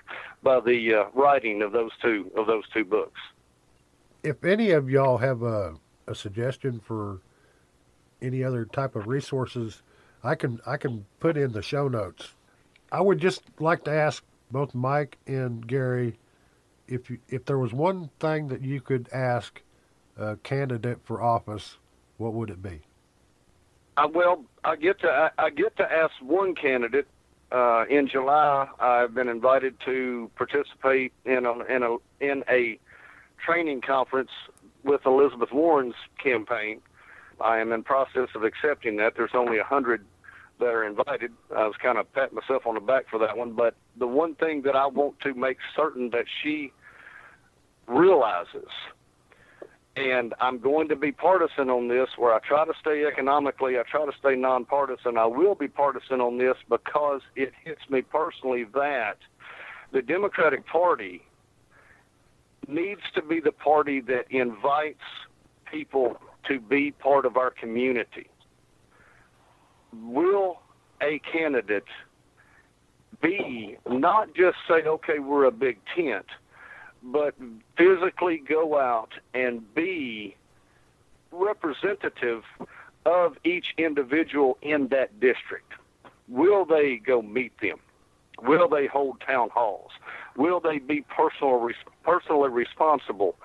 [0.42, 3.20] by the uh, writing of those two of those two books.
[4.24, 5.76] If any of y'all have a,
[6.08, 7.22] a suggestion for
[8.22, 9.82] any other type of resources,
[10.24, 12.34] I can I can put in the show notes.
[12.92, 16.20] I would just like to ask both Mike and Gary
[16.88, 19.62] if you, if there was one thing that you could ask
[20.18, 21.78] a candidate for office,
[22.18, 22.82] what would it be?
[23.96, 27.08] Uh, well, I get to I, I get to ask one candidate
[27.52, 28.68] uh, in July.
[28.80, 32.80] I've been invited to participate in a in a in a
[33.46, 34.32] training conference
[34.84, 36.82] with Elizabeth Warren's campaign.
[37.40, 39.14] I am in process of accepting that.
[39.16, 40.06] There's only a hundred
[40.60, 41.32] that are invited.
[41.56, 43.54] I was kind of patting myself on the back for that one.
[43.54, 46.72] But the one thing that I want to make certain that she
[47.88, 48.70] realizes
[49.96, 53.84] and I'm going to be partisan on this where I try to stay economically, I
[53.90, 55.18] try to stay nonpartisan.
[55.18, 59.18] I will be partisan on this because it hits me personally that
[59.92, 61.22] the Democratic Party
[62.68, 65.04] needs to be the party that invites
[65.72, 66.18] people
[66.48, 68.30] to be part of our community.
[69.94, 70.60] Will
[71.02, 71.84] a candidate
[73.22, 76.26] be not just say, okay, we're a big tent,
[77.04, 77.36] but
[77.78, 80.36] physically go out and be
[81.32, 82.44] representative
[83.06, 85.74] of each individual in that district.
[86.30, 87.80] Will they go meet them?
[88.42, 89.92] Will they hold town halls?
[90.38, 91.70] Will they be personal,
[92.04, 93.36] personally responsible?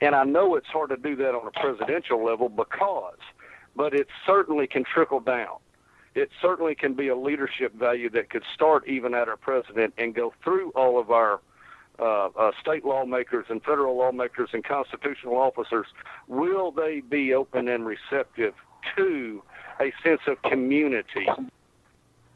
[0.00, 3.18] And I know it's hard to do that on a presidential level because,
[3.76, 5.56] but it certainly can trickle down.
[6.14, 10.14] It certainly can be a leadership value that could start even at our president and
[10.14, 11.40] go through all of our
[11.98, 15.86] uh, uh, state lawmakers and federal lawmakers and constitutional officers.
[16.28, 18.54] Will they be open and receptive
[18.96, 19.42] to
[19.80, 21.26] a sense of community?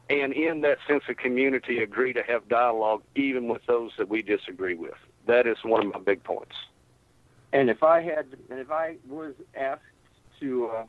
[0.09, 4.21] And in that sense of community, agree to have dialogue even with those that we
[4.21, 4.95] disagree with.
[5.27, 6.55] That is one of my big points.
[7.53, 9.81] And if I had, and if I was asked
[10.39, 10.83] to, uh,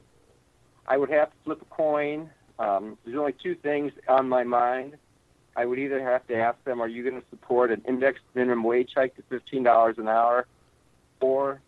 [0.86, 2.30] I would have to flip a coin.
[2.58, 4.96] Um, there's only two things on my mind.
[5.56, 8.64] I would either have to ask them, are you going to support an indexed minimum
[8.64, 10.46] wage hike to $15 an hour
[11.20, 11.60] or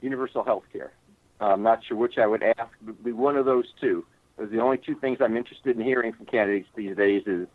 [0.00, 0.92] universal health care?
[1.40, 4.04] I'm not sure which I would ask, but it would be one of those two.
[4.36, 7.48] Those the only two things I'm interested in hearing from candidates these days is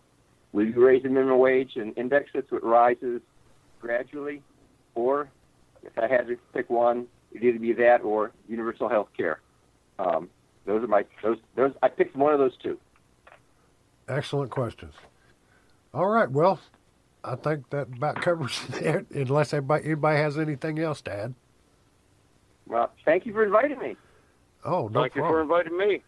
[0.52, 3.22] will you raise the minimum wage and index it so it rises
[3.80, 4.42] gradually,
[4.96, 5.30] or
[5.84, 9.40] if I had to pick one, it'd either be that or universal health care.
[10.00, 10.30] Um,
[10.66, 11.72] those are my those those.
[11.82, 12.78] I picked one of those two.
[14.08, 14.94] Excellent questions.
[15.98, 16.30] All right.
[16.30, 16.60] Well,
[17.24, 19.08] I think that about covers it.
[19.10, 21.34] Unless anybody, anybody has anything else to add.
[22.68, 23.98] Well, thank you for inviting me.
[24.64, 25.26] Oh, no Thank problem.
[25.26, 26.04] you for inviting me.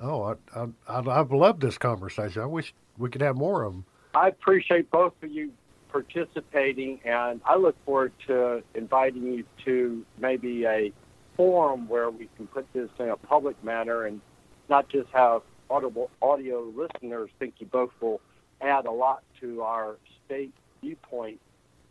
[0.00, 2.40] Oh, I, I, I, I've loved this conversation.
[2.40, 3.84] I wish we could have more of them.
[4.14, 5.52] I appreciate both of you
[5.92, 10.92] participating, and I look forward to inviting you to maybe a
[11.36, 14.22] forum where we can put this in a public manner and
[14.70, 18.20] not just have audible audio listeners think you both will
[18.60, 20.52] add a lot to our state
[20.82, 21.40] viewpoint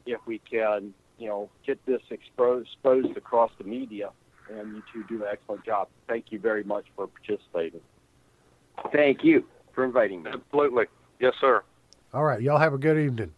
[0.06, 4.10] if we can, you know, get this exposed, exposed across the media.
[4.50, 5.88] And you two do an excellent job.
[6.08, 7.82] Thank you very much for participating.
[8.92, 10.32] Thank you for inviting me.
[10.34, 10.86] Absolutely.
[11.20, 11.64] Yes, sir.
[12.14, 12.42] All right.
[12.42, 13.34] Y'all have a good evening.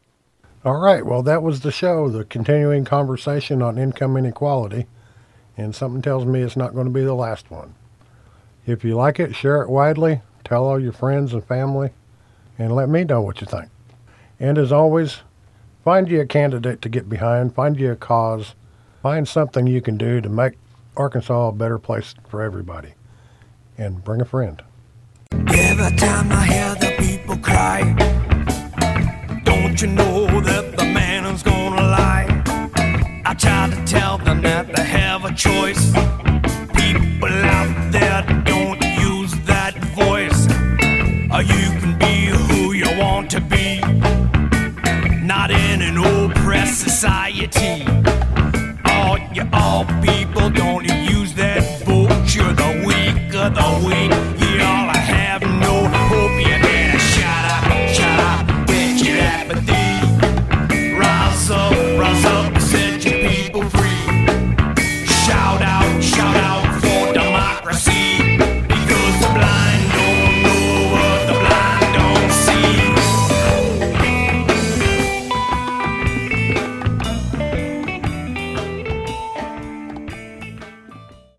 [0.65, 1.05] All right.
[1.05, 4.87] Well, that was the show, the continuing conversation on income inequality.
[5.55, 7.75] And something tells me it's not going to be the last one.
[8.65, 11.91] If you like it, share it widely, tell all your friends and family,
[12.57, 13.69] and let me know what you think.
[14.39, 15.21] And as always,
[15.83, 18.55] find you a candidate to get behind, find you a cause,
[19.01, 20.53] find something you can do to make
[20.95, 22.93] Arkansas a better place for everybody.
[23.77, 24.61] And bring a friend.
[25.31, 27.83] Every time I hear the people cry,
[29.43, 32.43] don't you know that the man is gonna lie?
[33.23, 35.93] I try to tell them that they have a choice.
[46.73, 47.85] society.
[48.85, 52.09] All you all people don't use that vote.
[52.33, 54.16] You're the weak of the weak.